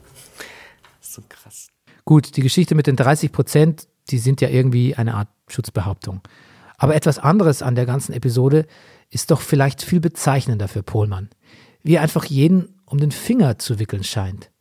So 1.01 1.21
krass. 1.27 1.67
Gut, 2.05 2.35
die 2.37 2.41
Geschichte 2.41 2.75
mit 2.75 2.87
den 2.87 2.95
30 2.95 3.31
Prozent, 3.31 3.87
die 4.09 4.19
sind 4.19 4.41
ja 4.41 4.49
irgendwie 4.49 4.95
eine 4.95 5.15
Art 5.15 5.29
Schutzbehauptung. 5.47 6.21
Aber 6.77 6.95
etwas 6.95 7.19
anderes 7.19 7.61
an 7.61 7.75
der 7.75 7.85
ganzen 7.85 8.13
Episode 8.13 8.65
ist 9.09 9.31
doch 9.31 9.41
vielleicht 9.41 9.83
viel 9.83 9.99
bezeichnender 9.99 10.67
für 10.67 10.83
Pohlmann. 10.83 11.29
Wie 11.83 11.95
er 11.95 12.01
einfach 12.01 12.25
jeden 12.25 12.73
um 12.85 12.99
den 12.99 13.11
Finger 13.11 13.57
zu 13.57 13.79
wickeln 13.79 14.03
scheint. 14.03 14.51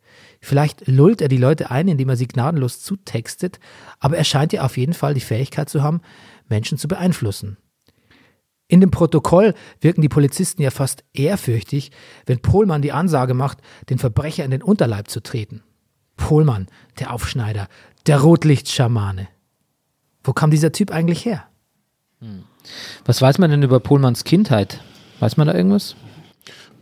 Vielleicht 0.41 0.87
lullt 0.87 1.21
er 1.21 1.27
die 1.27 1.37
Leute 1.37 1.69
ein, 1.69 1.87
indem 1.87 2.09
er 2.09 2.17
sie 2.17 2.27
gnadenlos 2.27 2.81
zutextet, 2.81 3.59
aber 3.99 4.17
er 4.17 4.23
scheint 4.23 4.51
ja 4.53 4.63
auf 4.63 4.75
jeden 4.75 4.93
Fall 4.93 5.13
die 5.13 5.21
Fähigkeit 5.21 5.69
zu 5.69 5.83
haben, 5.83 6.01
Menschen 6.49 6.77
zu 6.77 6.87
beeinflussen. 6.87 7.57
In 8.67 8.81
dem 8.81 8.91
Protokoll 8.91 9.53
wirken 9.81 10.01
die 10.01 10.09
Polizisten 10.09 10.61
ja 10.61 10.71
fast 10.71 11.03
ehrfürchtig, 11.13 11.91
wenn 12.25 12.41
Pohlmann 12.41 12.81
die 12.81 12.91
Ansage 12.91 13.33
macht, 13.33 13.59
den 13.89 13.99
Verbrecher 13.99 14.45
in 14.45 14.51
den 14.51 14.63
Unterleib 14.63 15.09
zu 15.09 15.21
treten. 15.21 15.63
Pohlmann, 16.15 16.67
der 16.99 17.13
Aufschneider, 17.13 17.67
der 18.07 18.21
Rotlichtschamane. 18.21 19.27
Wo 20.23 20.33
kam 20.33 20.51
dieser 20.51 20.71
Typ 20.71 20.91
eigentlich 20.91 21.25
her? 21.25 21.43
Was 23.05 23.21
weiß 23.21 23.37
man 23.39 23.51
denn 23.51 23.63
über 23.63 23.79
Pohlmanns 23.79 24.23
Kindheit? 24.23 24.81
Weiß 25.19 25.37
man 25.37 25.47
da 25.47 25.53
irgendwas? 25.53 25.95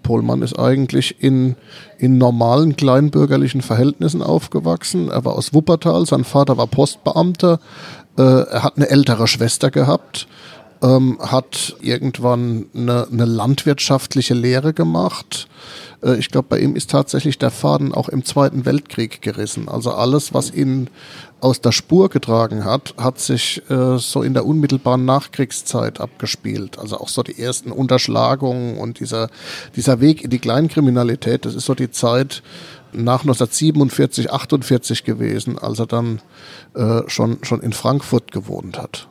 Pohlmann 0.04 0.42
ist 0.42 0.58
eigentlich 0.58 1.22
in, 1.24 1.56
in 1.98 2.18
normalen 2.18 2.76
kleinbürgerlichen 2.76 3.62
Verhältnissen 3.62 4.22
aufgewachsen. 4.22 5.10
Er 5.10 5.26
war 5.26 5.34
aus 5.34 5.54
Wuppertal, 5.54 6.06
sein 6.06 6.24
Vater 6.24 6.58
war 6.58 6.68
Postbeamter, 6.68 7.60
äh, 8.18 8.22
er 8.22 8.64
hat 8.64 8.78
eine 8.78 8.90
ältere 8.90 9.28
Schwester 9.28 9.70
gehabt, 9.70 10.28
ähm, 10.82 11.18
hat 11.22 11.76
irgendwann 11.82 12.66
eine, 12.74 13.08
eine 13.12 13.26
landwirtschaftliche 13.26 14.34
Lehre 14.34 14.74
gemacht. 14.74 15.48
Äh, 16.04 16.16
ich 16.16 16.30
glaube, 16.30 16.48
bei 16.50 16.60
ihm 16.60 16.76
ist 16.76 16.90
tatsächlich 16.90 17.38
der 17.38 17.52
Faden 17.52 17.94
auch 17.94 18.10
im 18.10 18.26
Zweiten 18.26 18.66
Weltkrieg 18.66 19.22
gerissen. 19.22 19.70
Also 19.70 19.92
alles, 19.92 20.34
was 20.34 20.52
ihn 20.52 20.90
aus 21.40 21.62
der 21.62 21.72
Spur 21.72 22.10
getragen 22.10 22.66
hat, 22.66 22.96
hat 22.98 23.20
sich 23.20 23.62
äh, 23.70 23.98
so 23.98 24.22
in 24.22 24.34
der 24.34 24.46
unmittelbaren 24.46 25.06
Nachkriegszeit 25.06 26.00
abgespielt. 26.00 26.78
Also 26.78 27.00
auch 27.00 27.10
so 27.10 27.24
die 27.24 27.40
ersten 27.40 27.72
Unterschlagungen 27.72 28.78
und 28.78 29.00
dieser, 29.00 29.30
dieser 29.76 30.02
Weg 30.02 30.24
in 30.24 30.30
die 30.30 30.40
Kleinkriminalität, 30.40 31.46
das 31.46 31.56
ist 31.56 31.66
so 31.66 31.76
die 31.76 31.92
Zeit 31.92 32.44
nach 32.94 33.22
1947, 33.22 34.32
48 34.32 35.04
gewesen, 35.04 35.58
als 35.58 35.80
er 35.80 35.88
dann 35.88 36.22
äh, 36.76 37.02
schon, 37.08 37.40
schon 37.44 37.62
in 37.62 37.74
Frankfurt 37.74 38.32
gewohnt 38.32 38.78
hat. 38.78 39.08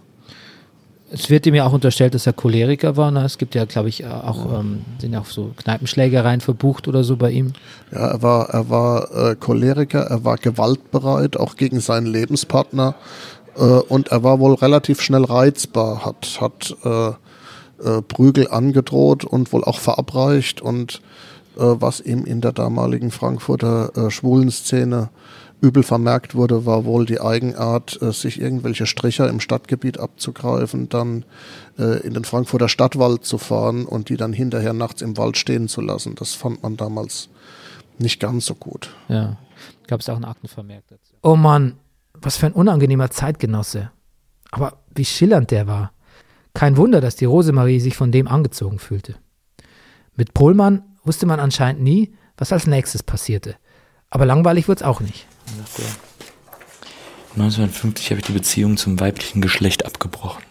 Es 1.12 1.28
wird 1.28 1.44
ihm 1.46 1.54
ja 1.54 1.66
auch 1.66 1.72
unterstellt, 1.72 2.14
dass 2.14 2.26
er 2.26 2.32
Choleriker 2.32 2.96
war. 2.96 3.10
Ne? 3.10 3.24
Es 3.24 3.36
gibt 3.36 3.56
ja, 3.56 3.64
glaube 3.64 3.88
ich, 3.88 4.06
auch, 4.06 4.60
ähm, 4.60 4.84
sind 4.98 5.12
ja 5.12 5.20
auch 5.20 5.26
so 5.26 5.52
Kneipenschlägereien 5.56 6.40
verbucht 6.40 6.86
oder 6.86 7.02
so 7.02 7.16
bei 7.16 7.32
ihm. 7.32 7.52
Ja, 7.90 8.08
er 8.08 8.22
war, 8.22 8.50
er 8.50 8.70
war 8.70 9.30
äh, 9.30 9.34
Choleriker, 9.34 10.02
er 10.02 10.24
war 10.24 10.36
gewaltbereit, 10.36 11.36
auch 11.36 11.56
gegen 11.56 11.80
seinen 11.80 12.06
Lebenspartner. 12.06 12.94
Äh, 13.56 13.62
und 13.62 14.08
er 14.08 14.22
war 14.22 14.38
wohl 14.38 14.54
relativ 14.54 15.00
schnell 15.00 15.24
reizbar, 15.24 16.04
hat, 16.04 16.38
hat 16.40 16.76
äh, 16.84 17.08
äh, 17.08 18.02
Prügel 18.02 18.48
angedroht 18.48 19.24
und 19.24 19.52
wohl 19.52 19.64
auch 19.64 19.80
verabreicht. 19.80 20.60
Und 20.60 21.00
äh, 21.56 21.62
was 21.62 22.00
ihm 22.00 22.24
in 22.24 22.40
der 22.40 22.52
damaligen 22.52 23.10
Frankfurter 23.10 23.96
äh, 23.96 24.10
Schwulenszene 24.10 25.10
übel 25.60 25.82
vermerkt 25.82 26.34
wurde, 26.34 26.66
war 26.66 26.84
wohl 26.84 27.06
die 27.06 27.20
Eigenart, 27.20 28.00
äh, 28.02 28.12
sich 28.12 28.40
irgendwelche 28.40 28.86
Stricher 28.86 29.28
im 29.28 29.40
Stadtgebiet 29.40 29.98
abzugreifen, 29.98 30.88
dann 30.88 31.24
äh, 31.78 32.00
in 32.00 32.14
den 32.14 32.24
Frankfurter 32.24 32.68
Stadtwald 32.68 33.24
zu 33.24 33.38
fahren 33.38 33.84
und 33.84 34.08
die 34.08 34.16
dann 34.16 34.32
hinterher 34.32 34.72
nachts 34.72 35.02
im 35.02 35.16
Wald 35.16 35.36
stehen 35.36 35.68
zu 35.68 35.80
lassen. 35.80 36.14
Das 36.14 36.34
fand 36.34 36.62
man 36.62 36.76
damals 36.76 37.28
nicht 37.98 38.20
ganz 38.20 38.46
so 38.46 38.54
gut. 38.54 38.90
Ja. 39.08 39.36
Gab 39.86 40.00
es 40.00 40.08
auch 40.08 40.16
einen 40.16 40.24
Aktenvermerk 40.24 40.84
dazu. 40.88 41.12
Oh 41.22 41.36
Mann, 41.36 41.76
was 42.14 42.36
für 42.36 42.46
ein 42.46 42.52
unangenehmer 42.52 43.10
Zeitgenosse. 43.10 43.90
Aber 44.50 44.78
wie 44.94 45.04
schillernd 45.04 45.50
der 45.50 45.66
war. 45.66 45.92
Kein 46.54 46.76
Wunder, 46.76 47.00
dass 47.00 47.16
die 47.16 47.26
Rosemarie 47.26 47.80
sich 47.80 47.96
von 47.96 48.10
dem 48.10 48.26
angezogen 48.26 48.78
fühlte. 48.78 49.16
Mit 50.16 50.34
Pohlmann 50.34 50.82
wusste 51.04 51.26
man 51.26 51.40
anscheinend 51.40 51.82
nie, 51.82 52.14
was 52.36 52.52
als 52.52 52.66
nächstes 52.66 53.02
passierte. 53.02 53.56
Aber 54.10 54.26
langweilig 54.26 54.66
wird's 54.66 54.82
auch 54.82 55.00
nicht. 55.00 55.26
1950 57.32 58.10
habe 58.10 58.20
ich 58.20 58.26
die 58.26 58.32
Beziehung 58.32 58.76
zum 58.76 58.98
weiblichen 58.98 59.40
Geschlecht 59.40 59.86
abgebrochen. 59.86 60.42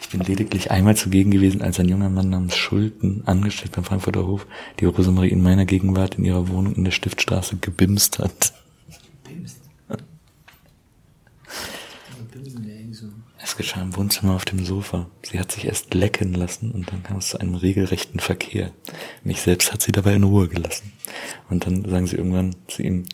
Ich 0.00 0.08
bin 0.08 0.20
lediglich 0.20 0.70
einmal 0.70 0.96
zugegen 0.96 1.30
gewesen, 1.30 1.60
als 1.60 1.78
ein 1.78 1.88
junger 1.88 2.08
Mann 2.08 2.30
namens 2.30 2.56
Schulten, 2.56 3.24
angestellt 3.26 3.72
beim 3.72 3.84
Frankfurter 3.84 4.26
Hof, 4.26 4.46
die 4.80 4.86
Rosemarie 4.86 5.28
in 5.28 5.42
meiner 5.42 5.66
Gegenwart 5.66 6.14
in 6.14 6.24
ihrer 6.24 6.48
Wohnung 6.48 6.74
in 6.74 6.84
der 6.84 6.92
Stiftstraße 6.92 7.58
gebimst 7.58 8.18
hat. 8.18 8.54
Es 13.36 13.56
geschah 13.56 13.82
im 13.82 13.96
Wohnzimmer 13.96 14.34
auf 14.34 14.44
dem 14.46 14.64
Sofa. 14.64 15.10
Sie 15.22 15.38
hat 15.38 15.52
sich 15.52 15.66
erst 15.66 15.92
lecken 15.92 16.32
lassen 16.32 16.70
und 16.70 16.90
dann 16.90 17.02
kam 17.02 17.18
es 17.18 17.28
zu 17.28 17.38
einem 17.38 17.54
regelrechten 17.54 18.20
Verkehr. 18.20 18.72
Mich 19.28 19.42
selbst 19.42 19.74
hat 19.74 19.82
sie 19.82 19.92
dabei 19.92 20.14
in 20.14 20.24
Ruhe 20.24 20.48
gelassen. 20.48 20.90
Und 21.50 21.66
dann 21.66 21.84
sagen 21.84 22.06
sie 22.06 22.16
irgendwann 22.16 22.56
zu 22.66 22.82
ihm 22.82 23.04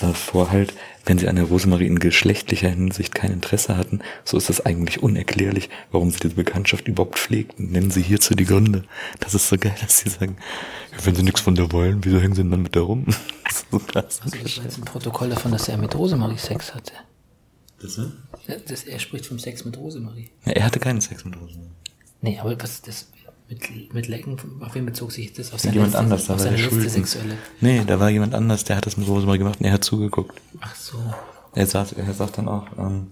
äh, 0.00 0.12
vor 0.12 0.52
halt, 0.52 0.72
wenn 1.04 1.18
sie 1.18 1.26
an 1.26 1.34
der 1.34 1.46
Rosemarie 1.46 1.88
in 1.88 1.98
geschlechtlicher 1.98 2.68
Hinsicht 2.68 3.12
kein 3.12 3.32
Interesse 3.32 3.76
hatten, 3.76 4.02
so 4.24 4.36
ist 4.36 4.48
das 4.48 4.64
eigentlich 4.64 5.02
unerklärlich, 5.02 5.68
warum 5.90 6.12
sie 6.12 6.20
diese 6.20 6.36
Bekanntschaft 6.36 6.86
überhaupt 6.86 7.18
pflegten. 7.18 7.72
Nennen 7.72 7.90
sie 7.90 8.02
hierzu 8.02 8.36
die 8.36 8.44
Gründe. 8.44 8.84
Das 9.18 9.34
ist 9.34 9.48
so 9.48 9.58
geil, 9.58 9.74
dass 9.80 9.98
sie 9.98 10.10
sagen, 10.10 10.36
wenn 11.02 11.16
sie 11.16 11.24
nichts 11.24 11.40
von 11.40 11.56
der 11.56 11.72
wollen, 11.72 12.04
wieso 12.04 12.20
hängen 12.20 12.34
sie 12.34 12.42
denn 12.42 12.52
dann 12.52 12.62
mit 12.62 12.76
der 12.76 12.82
rum? 12.82 13.06
so 13.72 13.80
krass. 13.80 14.20
Also 14.22 14.38
das 14.44 14.58
ist 14.58 14.78
ein 14.78 14.84
Protokoll 14.84 15.30
davon, 15.30 15.50
dass 15.50 15.68
er 15.68 15.76
mit 15.76 15.92
Rosemarie 15.96 16.38
Sex 16.38 16.72
hatte. 16.72 16.92
Das, 17.80 17.98
ne? 17.98 18.12
Das, 18.68 18.84
er 18.84 19.00
spricht 19.00 19.26
vom 19.26 19.40
Sex 19.40 19.64
mit 19.64 19.76
Rosemarie. 19.76 20.30
ja, 20.46 20.52
er 20.52 20.64
hatte 20.66 20.78
keinen 20.78 21.00
Sex 21.00 21.24
mit 21.24 21.34
Rosemarie. 21.34 21.72
Nee, 22.20 22.38
aber 22.38 22.56
was 22.62 22.80
das 22.80 23.08
mit, 23.52 23.94
mit 23.94 24.08
Lecken, 24.08 24.36
auf 24.60 24.74
wen 24.74 24.86
bezog 24.86 25.12
sich 25.12 25.32
das? 25.32 25.52
Auf 25.52 25.60
seine 25.60 25.74
jemand 25.74 25.92
letzte, 25.92 26.04
anders, 26.04 26.26
da 26.26 26.34
auf 26.34 26.38
war 26.38 26.44
seine 26.44 26.56
der 26.56 26.62
Schulden. 26.62 26.88
sexuelle. 26.88 27.38
Nee, 27.60 27.82
da 27.86 28.00
war 28.00 28.10
jemand 28.10 28.34
anders, 28.34 28.64
der 28.64 28.76
hat 28.76 28.86
das 28.86 28.96
mit 28.96 29.08
Rosemarie 29.08 29.38
gemacht 29.38 29.60
und 29.60 29.66
er 29.66 29.72
hat 29.72 29.84
zugeguckt. 29.84 30.40
Ach 30.60 30.74
so. 30.74 30.98
Er 31.54 31.66
sagt, 31.66 31.92
er 31.92 32.12
sagt 32.14 32.38
dann 32.38 32.48
auch, 32.48 32.66
ähm, 32.78 33.08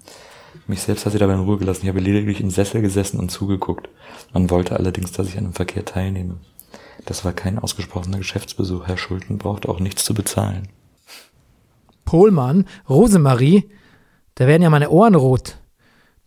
mich 0.67 0.81
selbst 0.83 1.05
hat 1.05 1.13
sie 1.13 1.19
dabei 1.19 1.35
in 1.35 1.41
Ruhe 1.41 1.59
gelassen. 1.59 1.83
Ich 1.83 1.89
habe 1.89 2.01
lediglich 2.01 2.41
im 2.41 2.51
Sessel 2.51 2.81
gesessen 2.81 3.21
und 3.21 3.31
zugeguckt. 3.31 3.89
Man 4.33 4.51
wollte 4.51 4.77
allerdings, 4.77 5.13
dass 5.13 5.29
ich 5.29 5.37
an 5.37 5.45
dem 5.45 5.53
Verkehr 5.53 5.85
teilnehme. 5.85 6.39
Das 7.07 7.25
war 7.25 7.33
kein 7.33 7.59
ausgesprochener 7.59 8.19
Geschäftsbesuch. 8.19 8.87
Herr 8.87 8.97
Schulten 8.97 9.39
brauchte 9.39 9.69
auch 9.69 9.81
nichts 9.81 10.05
zu 10.05 10.15
bezahlen. 10.15 10.69
Pohlmann, 12.05 12.67
Rosemarie, 12.89 13.71
da 14.35 14.47
werden 14.47 14.63
ja 14.63 14.71
meine 14.71 14.91
Ohren 14.91 15.15
rot. 15.15 15.59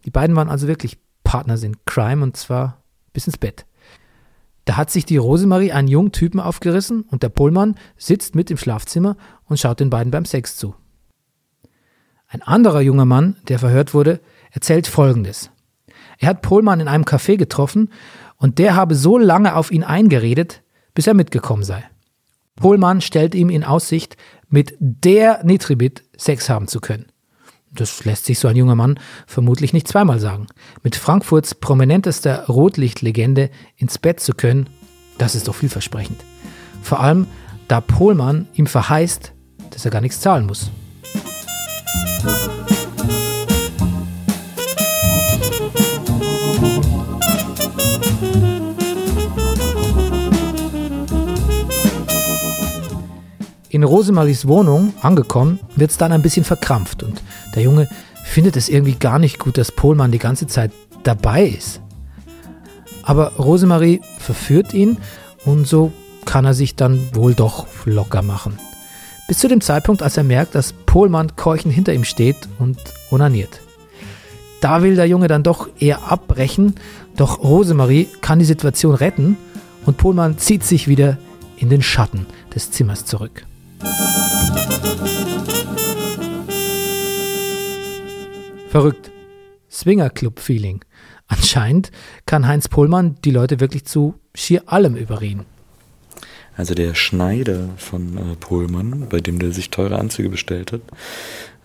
Die 0.05 0.11
beiden 0.11 0.35
waren 0.35 0.49
also 0.49 0.67
wirklich 0.67 0.97
Partners 1.23 1.63
in 1.63 1.77
Crime 1.85 2.23
und 2.23 2.37
zwar 2.37 2.83
bis 3.11 3.27
ins 3.27 3.37
Bett. 3.37 3.65
Da 4.65 4.77
hat 4.77 4.89
sich 4.89 5.05
die 5.05 5.17
Rosemarie 5.17 5.71
einen 5.71 5.87
jungen 5.87 6.11
Typen 6.11 6.39
aufgerissen 6.39 7.03
und 7.03 7.23
der 7.23 7.29
Pohlmann 7.29 7.75
sitzt 7.97 8.35
mit 8.35 8.49
im 8.49 8.57
Schlafzimmer 8.57 9.17
und 9.45 9.59
schaut 9.59 9.79
den 9.79 9.89
beiden 9.89 10.11
beim 10.11 10.25
Sex 10.25 10.57
zu. 10.57 10.75
Ein 12.27 12.41
anderer 12.41 12.81
junger 12.81 13.05
Mann, 13.05 13.35
der 13.47 13.59
verhört 13.59 13.93
wurde, 13.93 14.19
erzählt 14.51 14.87
Folgendes. 14.87 15.51
Er 16.17 16.29
hat 16.29 16.41
Pohlmann 16.41 16.79
in 16.79 16.87
einem 16.87 17.03
Café 17.03 17.37
getroffen 17.37 17.89
und 18.37 18.57
der 18.57 18.75
habe 18.75 18.95
so 18.95 19.17
lange 19.17 19.55
auf 19.55 19.71
ihn 19.71 19.83
eingeredet, 19.83 20.63
bis 20.93 21.07
er 21.07 21.13
mitgekommen 21.13 21.63
sei. 21.63 21.83
Pohlmann 22.55 23.01
stellt 23.01 23.35
ihm 23.35 23.49
in 23.49 23.63
Aussicht, 23.63 24.15
mit 24.47 24.75
der 24.79 25.43
Nitribit 25.43 26.03
Sex 26.15 26.49
haben 26.49 26.67
zu 26.67 26.79
können. 26.79 27.07
Das 27.75 28.05
lässt 28.05 28.25
sich 28.25 28.39
so 28.39 28.47
ein 28.47 28.55
junger 28.55 28.75
Mann 28.75 28.99
vermutlich 29.25 29.73
nicht 29.73 29.87
zweimal 29.87 30.19
sagen. 30.19 30.47
Mit 30.83 30.95
Frankfurts 30.95 31.55
prominentester 31.55 32.45
Rotlichtlegende 32.47 33.49
ins 33.77 33.97
Bett 33.97 34.19
zu 34.19 34.33
können, 34.33 34.69
das 35.17 35.35
ist 35.35 35.47
doch 35.47 35.55
vielversprechend. 35.55 36.23
Vor 36.81 36.99
allem, 36.99 37.27
da 37.67 37.81
Pohlmann 37.81 38.47
ihm 38.53 38.67
verheißt, 38.67 39.33
dass 39.71 39.85
er 39.85 39.91
gar 39.91 40.01
nichts 40.01 40.21
zahlen 40.21 40.45
muss. 40.45 40.69
In 53.73 53.83
Rosemaries 53.83 54.47
Wohnung 54.47 54.93
angekommen, 55.01 55.59
wird 55.75 55.89
es 55.89 55.97
dann 55.97 56.11
ein 56.11 56.21
bisschen 56.21 56.45
verkrampft 56.45 57.01
und 57.01 57.23
der 57.55 57.63
Junge 57.63 57.89
findet 58.23 58.55
es 58.55 58.69
irgendwie 58.69 58.93
gar 58.93 59.17
nicht 59.17 59.39
gut, 59.39 59.57
dass 59.57 59.71
Pohlmann 59.71 60.11
die 60.11 60.19
ganze 60.19 60.45
Zeit 60.45 60.71
dabei 61.01 61.45
ist. 61.45 61.81
Aber 63.01 63.31
Rosemarie 63.33 64.01
verführt 64.19 64.75
ihn 64.75 64.97
und 65.43 65.65
so 65.65 65.91
kann 66.23 66.45
er 66.45 66.53
sich 66.53 66.75
dann 66.75 67.15
wohl 67.15 67.33
doch 67.33 67.65
locker 67.85 68.21
machen. 68.21 68.59
Bis 69.27 69.39
zu 69.39 69.47
dem 69.47 69.59
Zeitpunkt, 69.59 70.03
als 70.03 70.17
er 70.17 70.23
merkt, 70.23 70.53
dass 70.53 70.73
Pohlmann 70.85 71.35
keuchend 71.35 71.73
hinter 71.73 71.95
ihm 71.95 72.03
steht 72.03 72.47
und 72.59 72.77
onaniert. 73.09 73.59
Da 74.61 74.83
will 74.83 74.95
der 74.95 75.07
Junge 75.07 75.27
dann 75.27 75.41
doch 75.41 75.67
eher 75.79 76.11
abbrechen, 76.11 76.75
doch 77.17 77.39
Rosemarie 77.39 78.07
kann 78.21 78.37
die 78.37 78.45
Situation 78.45 78.93
retten 78.93 79.35
und 79.87 79.97
Pohlmann 79.97 80.37
zieht 80.37 80.63
sich 80.63 80.87
wieder 80.87 81.17
in 81.57 81.69
den 81.69 81.81
Schatten 81.81 82.27
des 82.53 82.69
Zimmers 82.69 83.05
zurück. 83.05 83.47
Verrückt. 88.69 89.11
Swingerclub-Feeling. 89.69 90.83
Anscheinend 91.27 91.91
kann 92.25 92.47
Heinz 92.47 92.67
Pohlmann 92.67 93.17
die 93.23 93.31
Leute 93.31 93.59
wirklich 93.59 93.85
zu 93.85 94.15
schier 94.33 94.63
allem 94.65 94.95
überreden. 94.95 95.45
Also 96.55 96.75
der 96.75 96.93
Schneider 96.93 97.69
von 97.77 98.17
äh, 98.17 98.35
Pohlmann, 98.39 99.07
bei 99.09 99.19
dem 99.19 99.39
der 99.39 99.51
sich 99.51 99.69
teure 99.69 99.97
Anzüge 99.97 100.29
bestellt 100.29 100.71
hat, 100.71 100.81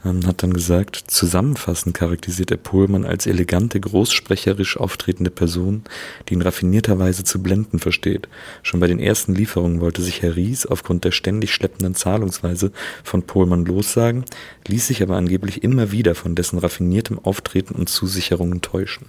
hat 0.04 0.42
dann 0.42 0.52
gesagt, 0.52 0.96
zusammenfassend 0.96 1.94
charakterisiert 1.94 2.50
er 2.50 2.56
Pohlmann 2.56 3.04
als 3.04 3.26
elegante, 3.26 3.80
großsprecherisch 3.80 4.76
auftretende 4.76 5.30
Person, 5.30 5.82
die 6.28 6.34
in 6.34 6.42
raffinierter 6.42 6.98
Weise 6.98 7.24
zu 7.24 7.42
blenden 7.42 7.78
versteht. 7.78 8.28
Schon 8.62 8.80
bei 8.80 8.86
den 8.86 9.00
ersten 9.00 9.34
Lieferungen 9.34 9.80
wollte 9.80 10.02
sich 10.02 10.22
Herr 10.22 10.36
Ries 10.36 10.66
aufgrund 10.66 11.04
der 11.04 11.10
ständig 11.10 11.52
schleppenden 11.52 11.94
Zahlungsweise 11.94 12.72
von 13.02 13.24
Pohlmann 13.24 13.64
lossagen, 13.64 14.24
ließ 14.66 14.86
sich 14.86 15.02
aber 15.02 15.16
angeblich 15.16 15.62
immer 15.62 15.90
wieder 15.92 16.14
von 16.14 16.34
dessen 16.34 16.58
raffiniertem 16.58 17.18
Auftreten 17.18 17.74
und 17.74 17.88
Zusicherungen 17.88 18.62
täuschen. 18.62 19.06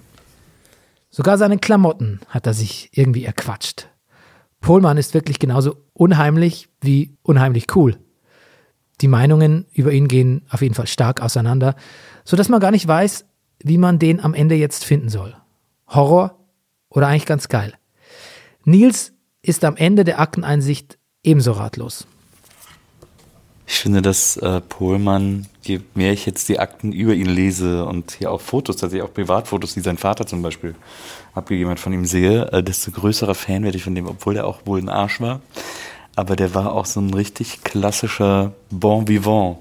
Sogar 1.12 1.38
seine 1.38 1.58
Klamotten 1.58 2.20
hat 2.28 2.46
er 2.46 2.54
sich 2.54 2.90
irgendwie 2.94 3.26
erquatscht. 3.26 3.88
Pohlmann 4.62 4.98
ist 4.98 5.14
wirklich 5.14 5.40
genauso 5.40 5.78
unheimlich 5.94 6.68
wie 6.82 7.16
unheimlich 7.24 7.76
cool. 7.76 7.98
Die 9.02 9.08
Meinungen 9.08 9.66
über 9.74 9.92
ihn 9.92 10.08
gehen 10.08 10.46
auf 10.50 10.62
jeden 10.62 10.76
Fall 10.76 10.88
stark 10.88 11.22
auseinander, 11.22 11.76
so 12.26 12.36
dass 12.36 12.50
man 12.50 12.60
gar 12.60 12.72
nicht 12.72 12.88
weiß, 12.88 13.26
wie 13.64 13.78
man 13.78 14.00
den 14.00 14.20
am 14.20 14.34
Ende 14.34 14.56
jetzt 14.56 14.86
finden 14.86 15.10
soll. 15.10 15.36
Horror 15.88 16.38
oder 16.90 17.08
eigentlich 17.08 17.26
ganz 17.26 17.48
geil. 17.48 17.74
Nils 18.66 19.14
ist 19.42 19.64
am 19.64 19.78
Ende 19.78 20.04
der 20.04 20.20
Akteneinsicht 20.20 20.98
ebenso 21.24 21.54
ratlos. 21.54 22.06
Ich 23.72 23.76
finde, 23.76 24.02
dass 24.02 24.36
äh, 24.38 24.62
Pohlmann, 24.62 25.46
je 25.62 25.80
mehr 25.94 26.12
ich 26.12 26.26
jetzt 26.26 26.50
die 26.50 26.58
Akten 26.58 26.92
über 26.92 27.14
ihn 27.14 27.28
lese 27.28 27.86
und 27.86 28.14
hier 28.14 28.32
auch 28.32 28.42
Fotos, 28.42 28.78
tatsächlich 28.78 29.08
auch 29.08 29.14
Privatfotos, 29.14 29.76
die 29.76 29.82
sein 29.82 29.98
Vater 29.98 30.26
zum 30.26 30.42
Beispiel 30.42 30.74
abgegeben 31.36 31.70
hat, 31.70 31.80
von 31.80 31.94
ihm 31.94 32.06
sehe, 32.06 32.52
äh, 32.52 32.64
desto 32.64 32.90
größerer 32.90 33.36
Fan 33.36 33.64
werde 33.64 33.78
ich 33.78 33.84
von 33.84 33.94
dem, 33.94 34.08
obwohl 34.08 34.38
er 34.38 34.48
auch 34.48 34.66
wohl 34.66 34.80
ein 34.80 34.90
Arsch 34.90 35.22
war 35.22 35.42
aber 36.20 36.36
der 36.36 36.54
war 36.54 36.74
auch 36.74 36.86
so 36.86 37.00
ein 37.00 37.14
richtig 37.14 37.64
klassischer 37.64 38.52
Bon 38.70 39.08
Vivant. 39.08 39.58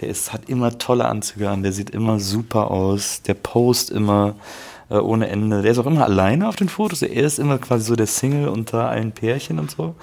Der 0.00 0.08
ist, 0.08 0.32
hat 0.32 0.48
immer 0.48 0.76
tolle 0.76 1.04
Anzüge 1.04 1.48
an, 1.48 1.62
der 1.62 1.70
sieht 1.70 1.90
immer 1.90 2.18
super 2.18 2.72
aus, 2.72 3.22
der 3.22 3.34
post 3.34 3.90
immer 3.90 4.34
äh, 4.90 4.96
ohne 4.96 5.28
Ende. 5.28 5.62
Der 5.62 5.70
ist 5.70 5.78
auch 5.78 5.86
immer 5.86 6.02
alleine 6.02 6.48
auf 6.48 6.56
den 6.56 6.68
Fotos. 6.68 7.02
Er 7.02 7.22
ist 7.22 7.38
immer 7.38 7.58
quasi 7.58 7.84
so 7.84 7.94
der 7.94 8.08
Single 8.08 8.48
unter 8.48 8.88
allen 8.88 9.12
Pärchen 9.12 9.60
und 9.60 9.70
so. 9.70 9.94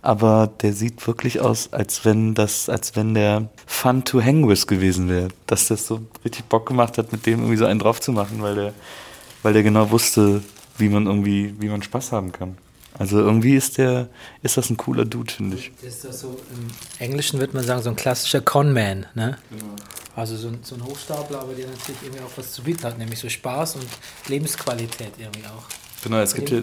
Aber 0.00 0.48
der 0.62 0.72
sieht 0.72 1.06
wirklich 1.06 1.38
aus, 1.38 1.70
als 1.70 2.06
wenn 2.06 2.32
das, 2.32 2.70
als 2.70 2.96
wenn 2.96 3.12
der 3.12 3.50
fun 3.66 4.04
to 4.04 4.22
hang 4.22 4.48
with 4.48 4.66
gewesen 4.66 5.10
wäre. 5.10 5.28
Dass 5.46 5.68
das 5.68 5.86
so 5.86 6.00
richtig 6.24 6.46
Bock 6.46 6.64
gemacht 6.64 6.96
hat, 6.96 7.12
mit 7.12 7.26
dem 7.26 7.40
irgendwie 7.40 7.58
so 7.58 7.66
einen 7.66 7.78
drauf 7.78 8.00
zu 8.00 8.10
machen, 8.10 8.40
weil 8.40 8.54
der, 8.54 8.72
weil 9.42 9.52
der 9.52 9.62
genau 9.62 9.90
wusste, 9.90 10.42
wie 10.78 10.88
man 10.88 11.04
irgendwie, 11.04 11.54
wie 11.58 11.68
man 11.68 11.82
Spaß 11.82 12.12
haben 12.12 12.32
kann. 12.32 12.56
Also 12.98 13.18
irgendwie 13.18 13.54
ist 13.54 13.78
der, 13.78 14.08
ist 14.42 14.56
das 14.56 14.70
ein 14.70 14.76
cooler 14.76 15.04
Dude, 15.04 15.32
finde 15.32 15.56
ich. 15.56 15.70
Ist 15.82 16.04
das 16.04 16.20
so, 16.20 16.28
im 16.28 16.68
Englischen 16.98 17.38
würde 17.38 17.54
man 17.54 17.64
sagen, 17.64 17.82
so 17.82 17.90
ein 17.90 17.96
klassischer 17.96 18.40
Conman, 18.40 19.06
ne? 19.14 19.36
Genau. 19.50 19.74
Also 20.14 20.36
so 20.36 20.48
ein, 20.48 20.60
so 20.62 20.76
ein 20.76 20.82
Hochstapler, 20.82 21.40
aber 21.40 21.52
der 21.52 21.66
natürlich 21.66 22.02
irgendwie 22.02 22.22
auch 22.22 22.30
was 22.36 22.52
zu 22.52 22.62
bieten 22.62 22.84
hat, 22.84 22.98
nämlich 22.98 23.18
so 23.18 23.28
Spaß 23.28 23.76
und 23.76 23.86
Lebensqualität 24.28 25.12
irgendwie 25.18 25.44
auch. 25.46 25.64
Genau, 26.02 26.18
es 26.18 26.34
gibt 26.34 26.48
hier, 26.48 26.62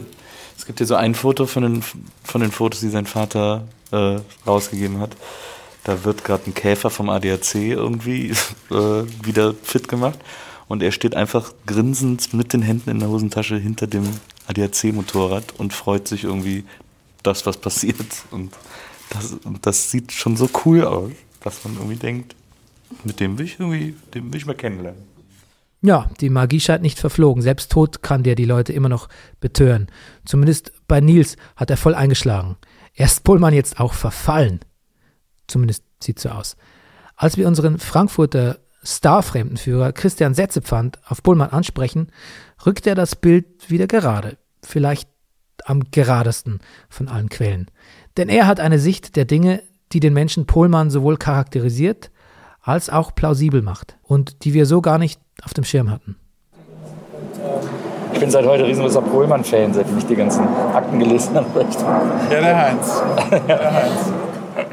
es 0.58 0.66
gibt 0.66 0.80
hier 0.80 0.88
so 0.88 0.96
ein 0.96 1.14
Foto 1.14 1.46
von 1.46 1.62
den, 1.62 1.84
von 2.24 2.42
den 2.42 2.52
Fotos, 2.52 2.80
die 2.80 2.90
sein 2.90 3.06
Vater 3.06 3.68
äh, 3.92 4.20
rausgegeben 4.48 5.00
hat. 5.00 5.16
Da 5.84 6.04
wird 6.04 6.24
gerade 6.24 6.44
ein 6.48 6.56
Käfer 6.56 6.90
vom 6.90 7.10
ADAC 7.10 7.56
irgendwie 7.56 8.32
äh, 8.72 9.04
wieder 9.24 9.54
fit 9.62 9.88
gemacht 9.88 10.18
und 10.68 10.82
er 10.82 10.92
steht 10.92 11.16
einfach 11.16 11.54
grinsend 11.68 12.34
mit 12.34 12.54
den 12.54 12.64
Händen 12.64 12.90
in 12.90 13.00
der 13.00 13.10
Hosentasche 13.10 13.58
hinter 13.58 13.86
dem 13.86 14.20
ADAC-Motorrad 14.48 15.54
und 15.58 15.74
freut 15.74 16.08
sich 16.08 16.24
irgendwie, 16.24 16.64
dass 17.24 17.46
was 17.46 17.58
passiert. 17.58 18.06
Und 18.32 18.54
das, 19.10 19.38
das 19.62 19.92
sieht 19.92 20.12
schon 20.12 20.36
so 20.38 20.50
cool 20.66 20.84
aus, 20.86 21.12
dass 21.42 21.64
man 21.64 21.76
irgendwie 21.76 21.96
denkt, 21.96 22.36
mit 23.04 23.20
dem 23.20 23.38
will 23.38 23.46
ich 23.46 23.60
irgendwie, 23.60 23.96
den 24.14 24.32
will 24.32 24.40
ich 24.40 24.46
mal 24.46 24.56
kennenlernen. 24.56 25.14
Ja, 25.82 26.10
die 26.22 26.30
Magie 26.30 26.62
scheint 26.62 26.82
nicht 26.82 26.98
verflogen. 26.98 27.42
Selbst 27.42 27.72
tot 27.72 28.02
kann 28.02 28.24
der 28.24 28.36
die 28.36 28.46
Leute 28.46 28.72
immer 28.72 28.88
noch 28.88 29.10
betören. 29.42 29.88
Zumindest 30.24 30.72
bei 30.88 31.02
Nils 31.02 31.36
hat 31.58 31.70
er 31.70 31.78
voll 31.78 31.94
eingeschlagen. 31.94 32.56
Erst 32.94 33.26
Pullmann 33.26 33.54
jetzt 33.54 33.80
auch 33.80 33.94
verfallen. 33.94 34.62
Zumindest 35.48 35.84
sieht 36.02 36.20
so 36.20 36.30
aus. 36.30 36.56
Als 37.16 37.36
wir 37.36 37.48
unseren 37.48 37.80
Frankfurter 37.80 38.60
Star-Fremdenführer 38.86 39.92
Christian 39.94 40.34
Setzepfand 40.34 41.00
auf 41.08 41.24
Pullmann 41.24 41.50
ansprechen, 41.50 42.08
rückt 42.66 42.88
er 42.88 42.96
das 42.96 43.16
Bild 43.16 43.70
wieder 43.70 43.88
gerade, 43.88 44.38
vielleicht 44.64 45.10
am 45.66 45.84
geradesten 45.92 46.60
von 46.90 47.08
allen 47.08 47.30
Quellen. 47.30 47.70
Denn 48.18 48.30
er 48.30 48.48
hat 48.48 48.60
eine 48.60 48.80
Sicht 48.80 49.16
der 49.16 49.26
Dinge, 49.26 49.62
die 49.92 50.00
den 50.00 50.14
Menschen 50.14 50.46
Pohlmann 50.46 50.90
sowohl 50.90 51.18
charakterisiert 51.18 52.12
als 52.62 52.90
auch 52.90 53.14
plausibel 53.14 53.62
macht 53.62 53.98
und 54.04 54.44
die 54.46 54.54
wir 54.54 54.66
so 54.66 54.82
gar 54.82 54.98
nicht 54.98 55.20
auf 55.44 55.54
dem 55.54 55.64
Schirm 55.64 55.90
hatten. 55.92 56.16
Ich 58.14 58.20
bin 58.20 58.30
seit 58.30 58.46
heute 58.46 58.66
riesengroßer 58.66 59.02
Pohlmann-Fan, 59.02 59.74
seitdem 59.74 59.98
ich 59.98 60.06
die 60.06 60.16
ganzen 60.16 60.48
Akten 60.48 61.00
gelesen 61.00 61.36
habe. 61.36 61.66
Ja, 62.32 62.42
der 62.42 62.58
Heinz. 62.58 63.02
Der 63.48 63.74
Heinz. 63.74 64.23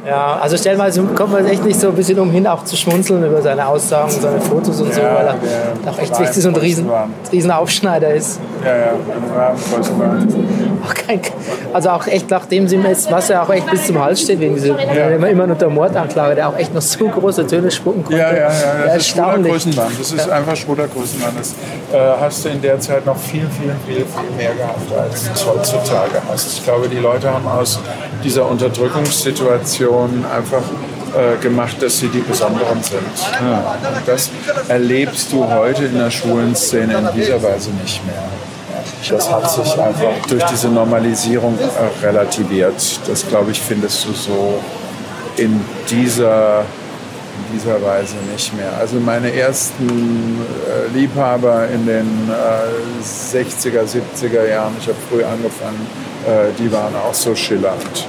Ja, 0.07 0.39
also 0.41 0.57
stellenweise 0.57 1.03
kommt 1.03 1.33
man 1.33 1.47
echt 1.47 1.65
nicht 1.65 1.79
so 1.79 1.89
ein 1.89 1.95
bisschen 1.95 2.19
umhin, 2.19 2.47
auch 2.47 2.65
zu 2.65 2.77
schmunzeln 2.77 3.25
über 3.25 3.41
seine 3.43 3.67
Aussagen, 3.67 4.11
seine 4.11 4.41
Fotos 4.41 4.81
und 4.81 4.89
ja, 4.89 4.95
so, 4.95 5.01
weil 5.03 5.27
er 5.27 5.91
auch 5.91 5.99
echt 5.99 6.19
wichtig 6.19 6.43
so 6.43 6.49
ein 6.49 6.57
riesen, 6.57 6.91
riesen 7.33 7.51
Aufschneider 7.51 8.13
ist. 8.15 8.41
Ja, 8.65 8.77
ja, 8.77 9.55
auch 10.83 10.95
kein, 10.95 11.21
Also 11.73 11.91
auch 11.91 12.07
echt 12.07 12.31
nach 12.31 12.47
dem 12.47 12.69
Sinn, 12.69 12.85
was 12.85 13.31
er 13.31 13.43
auch 13.43 13.51
echt 13.51 13.71
bis 13.71 13.87
zum 13.87 14.03
Hals 14.03 14.23
steht, 14.23 14.41
wegen 14.41 14.55
dieser, 14.55 14.79
ja. 14.95 15.11
immer, 15.11 15.29
immer 15.29 15.45
unter 15.45 15.69
Mordanklage, 15.69 16.35
der 16.35 16.49
auch 16.49 16.57
echt 16.57 16.75
noch 16.75 16.83
so 16.83 17.07
große 17.07 17.47
Töne 17.47 17.71
spucken 17.71 18.05
konnte. 18.05 18.19
Ja, 18.19 18.33
ja, 18.33 18.37
ja, 18.37 18.49
ja. 18.49 18.95
das 18.95 19.07
ist 19.07 19.17
Größenbahn. 19.17 19.93
Das 19.99 20.13
ist 20.13 20.27
ja. 20.27 20.35
einfach 20.35 20.57
schwuler 20.57 20.89
Größenbahn. 20.89 21.33
Das 21.39 21.55
äh, 21.93 21.99
hast 22.21 22.45
du 22.45 22.49
in 22.51 22.61
der 22.61 22.79
Zeit 22.81 23.07
noch 23.07 23.17
viel, 23.17 23.47
viel, 23.59 23.75
viel, 23.87 24.05
viel 24.05 24.37
mehr 24.37 24.55
gehabt, 24.55 24.93
als 24.99 25.31
du 25.33 25.51
heutzutage 25.51 26.23
hast. 26.31 26.59
Ich 26.59 26.65
glaube, 26.65 26.89
die 26.89 26.99
Leute 26.99 27.33
haben 27.33 27.47
aus 27.47 27.79
dieser 28.23 28.49
Unterdrückungssituation 28.49 29.70
einfach 29.79 30.63
äh, 31.15 31.41
gemacht, 31.43 31.77
dass 31.81 31.99
sie 31.99 32.09
die 32.09 32.21
Besonderen 32.21 32.83
sind. 32.83 33.01
Ja. 33.41 33.77
Das 34.07 34.31
erlebst 34.69 35.33
du 35.33 35.45
heute 35.45 35.85
in 35.85 35.99
der 35.99 36.11
schwulen 36.11 36.55
Szene 36.55 36.99
in 36.99 37.21
dieser 37.21 37.43
Weise 37.43 37.71
nicht 37.83 38.05
mehr. 38.07 38.23
Das 39.09 39.31
hat 39.31 39.51
sich 39.51 39.79
einfach 39.79 40.27
durch 40.29 40.45
diese 40.45 40.69
Normalisierung 40.69 41.59
äh, 41.59 42.07
relativiert. 42.07 43.01
Das, 43.07 43.27
glaube 43.27 43.51
ich, 43.51 43.61
findest 43.61 44.07
du 44.07 44.13
so 44.13 44.61
in 45.37 45.61
dieser, 45.91 46.61
in 46.61 47.59
dieser 47.59 47.83
Weise 47.83 48.17
nicht 48.33 48.55
mehr. 48.55 48.73
Also 48.79 48.97
meine 48.97 49.35
ersten 49.35 49.89
äh, 49.89 50.97
Liebhaber 50.97 51.67
in 51.69 51.87
den 51.87 52.31
äh, 52.31 53.37
60er, 53.37 53.83
70er 53.83 54.49
Jahren, 54.49 54.75
ich 54.79 54.87
habe 54.87 54.99
früh 55.09 55.25
angefangen, 55.25 55.87
äh, 56.27 56.53
die 56.59 56.71
waren 56.71 56.95
auch 56.95 57.15
so 57.15 57.35
schillernd. 57.35 58.07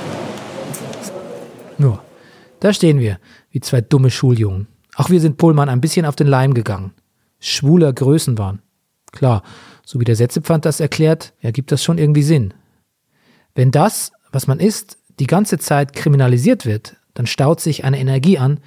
Da 2.62 2.74
stehen 2.74 3.00
wir, 3.00 3.20
wie 3.50 3.60
zwei 3.60 3.82
dumme 3.82 4.12
Schuljungen. 4.12 4.68
Auch 4.96 5.10
wir 5.10 5.20
sind 5.20 5.38
Pullmann 5.38 5.68
ein 5.68 5.82
bisschen 5.82 6.06
auf 6.06 6.16
den 6.16 6.28
Leim 6.28 6.54
gegangen. 6.54 6.94
Schwuler 7.40 7.92
Größenwahn. 7.92 8.62
Klar, 9.12 9.42
so 9.84 10.00
wie 10.00 10.06
der 10.06 10.16
Sätzepfand 10.16 10.64
das 10.64 10.80
erklärt, 10.80 11.34
ergibt 11.42 11.72
das 11.72 11.84
schon 11.84 11.98
irgendwie 11.98 12.22
Sinn. 12.22 12.54
Wenn 13.56 13.72
das, 13.72 14.12
was 14.32 14.46
man 14.46 14.60
ist, 14.60 15.00
die 15.20 15.26
ganze 15.26 15.58
Zeit 15.58 15.94
kriminalisiert 15.94 16.68
wird, 16.68 16.98
dann 17.16 17.26
staut 17.26 17.60
sich 17.60 17.84
eine 17.84 18.00
Energie 18.00 18.38
an, 18.38 18.60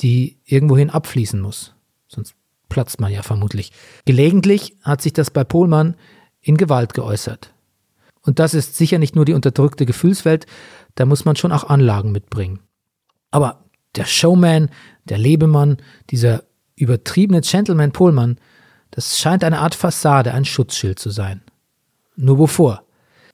die 0.00 0.38
irgendwohin 0.44 0.90
abfließen 0.90 1.40
muss. 1.40 1.74
Sonst 2.06 2.34
platzt 2.68 3.00
man 3.00 3.12
ja 3.12 3.22
vermutlich. 3.22 3.72
Gelegentlich 4.04 4.76
hat 4.82 5.02
sich 5.02 5.14
das 5.14 5.32
bei 5.32 5.42
Pohlmann 5.42 5.96
in 6.40 6.56
Gewalt 6.56 6.94
geäußert. 6.94 7.52
Und 8.22 8.38
das 8.38 8.54
ist 8.54 8.76
sicher 8.76 8.98
nicht 8.98 9.16
nur 9.16 9.24
die 9.24 9.34
unterdrückte 9.34 9.84
Gefühlswelt, 9.84 10.46
da 10.94 11.06
muss 11.06 11.24
man 11.24 11.34
schon 11.34 11.50
auch 11.50 11.64
Anlagen 11.64 12.12
mitbringen. 12.12 12.60
Aber 13.32 13.64
der 13.96 14.04
Showman, 14.04 14.68
der 15.06 15.18
Lebemann, 15.18 15.78
dieser 16.10 16.44
übertriebene 16.76 17.40
Gentleman 17.40 17.90
Pohlmann, 17.90 18.38
das 18.92 19.18
scheint 19.18 19.42
eine 19.42 19.58
Art 19.58 19.74
Fassade, 19.74 20.32
ein 20.32 20.44
Schutzschild 20.44 20.98
zu 20.98 21.10
sein. 21.10 21.40
Nur 22.14 22.38
wovor? 22.38 22.84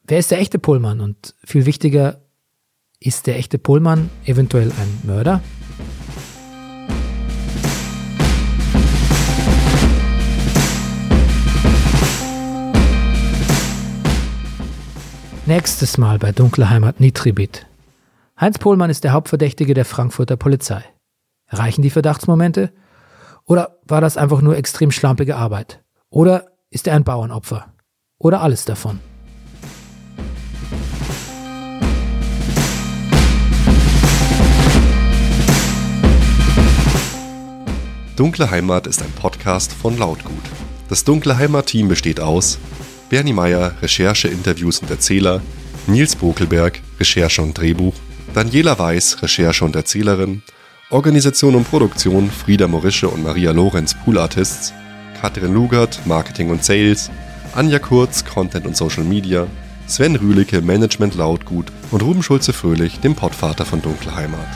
Wer 0.05 0.21
ist 0.21 0.31
der 0.31 0.39
echte 0.39 0.59
Pullmann? 0.59 1.01
Und 1.01 1.35
viel 1.45 1.67
wichtiger, 1.67 2.21
ist 3.01 3.27
der 3.27 3.37
echte 3.37 3.59
Pullmann 3.59 4.09
eventuell 4.25 4.71
ein 4.71 5.01
Mörder? 5.03 5.43
Nächstes 15.47 15.99
Mal 15.99 16.19
bei 16.19 16.31
Dunkle 16.31 16.71
Heimat 16.71 17.01
Nitribit. 17.01 17.68
Heinz 18.41 18.57
Pohlmann 18.61 18.89
ist 18.89 19.03
der 19.03 19.11
Hauptverdächtige 19.11 19.75
der 19.75 19.85
Frankfurter 19.85 20.37
Polizei. 20.37 20.85
Reichen 21.49 21.83
die 21.83 21.91
Verdachtsmomente? 21.91 22.73
Oder 23.45 23.81
war 23.83 24.01
das 24.01 24.17
einfach 24.17 24.43
nur 24.43 24.57
extrem 24.57 24.93
schlampige 24.93 25.35
Arbeit? 25.35 25.83
Oder 26.09 26.47
ist 26.71 26.87
er 26.87 26.95
ein 26.95 27.03
Bauernopfer? 27.03 27.73
Oder 28.17 28.41
alles 28.41 28.65
davon? 28.65 29.01
Dunkle 38.15 38.53
Heimat 38.53 38.87
ist 38.87 39.03
ein 39.03 39.11
Podcast 39.21 39.73
von 39.73 39.99
Lautgut. 39.99 40.45
Das 40.89 41.03
Dunkle 41.03 41.37
Heimat-Team 41.37 41.89
besteht 41.89 42.21
aus 42.21 42.61
Bernie 43.11 43.33
Meyer, 43.33 43.73
Recherche, 43.83 44.29
Interviews 44.29 44.79
und 44.79 44.91
Erzähler, 44.93 45.41
Nils 45.89 46.15
Bokelberg, 46.15 46.81
Recherche 47.01 47.43
und 47.43 47.59
Drehbuch, 47.59 47.95
Daniela 48.35 48.79
Weiß, 48.79 49.23
Recherche 49.23 49.65
und 49.65 49.75
Erzählerin, 49.75 50.43
Organisation 50.91 51.55
und 51.55 51.69
Produktion 51.69 52.31
Frieda 52.31 52.69
Morische 52.69 53.09
und 53.09 53.23
Maria 53.23 53.53
Lorenz, 53.53 53.95
Pool 53.95 54.19
Artists, 54.19 54.73
Katrin 55.21 55.53
Lugert, 55.53 56.01
Marketing 56.07 56.51
und 56.51 56.63
Sales, 56.63 57.11
Anja 57.55 57.79
Kurz, 57.79 58.25
Content 58.25 58.67
und 58.67 58.77
Social 58.77 59.05
Media, 59.05 59.47
Sven 59.87 60.17
Rühlicke, 60.17 60.61
Management 60.61 61.15
Lautgut 61.15 61.73
und 61.91 62.03
Ruben 62.03 62.23
Schulze-Fröhlich, 62.23 63.01
dem 63.01 63.15
Pottvater 63.15 63.65
von 63.65 63.83
Dunkle 63.83 64.15
Heimat. 64.15 64.47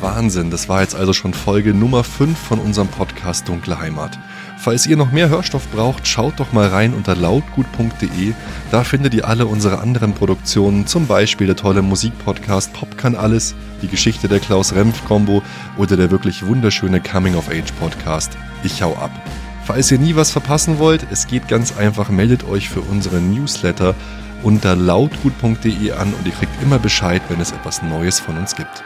Wahnsinn, 0.00 0.50
das 0.50 0.68
war 0.68 0.80
jetzt 0.80 0.96
also 0.96 1.12
schon 1.12 1.32
Folge 1.32 1.72
Nummer 1.74 2.02
5 2.02 2.36
von 2.36 2.58
unserem 2.58 2.88
Podcast 2.88 3.48
Dunkle 3.48 3.78
Heimat. 3.78 4.18
Falls 4.62 4.86
ihr 4.86 4.96
noch 4.96 5.10
mehr 5.10 5.28
Hörstoff 5.28 5.66
braucht, 5.72 6.06
schaut 6.06 6.38
doch 6.38 6.52
mal 6.52 6.68
rein 6.68 6.94
unter 6.94 7.16
lautgut.de. 7.16 8.32
Da 8.70 8.84
findet 8.84 9.12
ihr 9.12 9.26
alle 9.26 9.46
unsere 9.46 9.80
anderen 9.80 10.14
Produktionen, 10.14 10.86
zum 10.86 11.08
Beispiel 11.08 11.48
der 11.48 11.56
tolle 11.56 11.82
Musikpodcast 11.82 12.72
Pop 12.72 12.96
kann 12.96 13.16
alles, 13.16 13.56
die 13.82 13.88
Geschichte 13.88 14.28
der 14.28 14.38
Klaus-Remf-Kombo 14.38 15.42
oder 15.78 15.96
der 15.96 16.12
wirklich 16.12 16.46
wunderschöne 16.46 17.00
Coming-of-Age-Podcast 17.00 18.38
Ich 18.62 18.80
hau 18.84 18.94
ab. 18.94 19.10
Falls 19.64 19.90
ihr 19.90 19.98
nie 19.98 20.14
was 20.14 20.30
verpassen 20.30 20.78
wollt, 20.78 21.08
es 21.10 21.26
geht 21.26 21.48
ganz 21.48 21.76
einfach, 21.76 22.10
meldet 22.10 22.44
euch 22.44 22.68
für 22.68 22.82
unsere 22.82 23.20
Newsletter 23.20 23.96
unter 24.44 24.76
lautgut.de 24.76 25.90
an 25.90 26.14
und 26.14 26.24
ihr 26.24 26.34
kriegt 26.34 26.62
immer 26.62 26.78
Bescheid, 26.78 27.22
wenn 27.30 27.40
es 27.40 27.50
etwas 27.50 27.82
Neues 27.82 28.20
von 28.20 28.38
uns 28.38 28.54
gibt. 28.54 28.84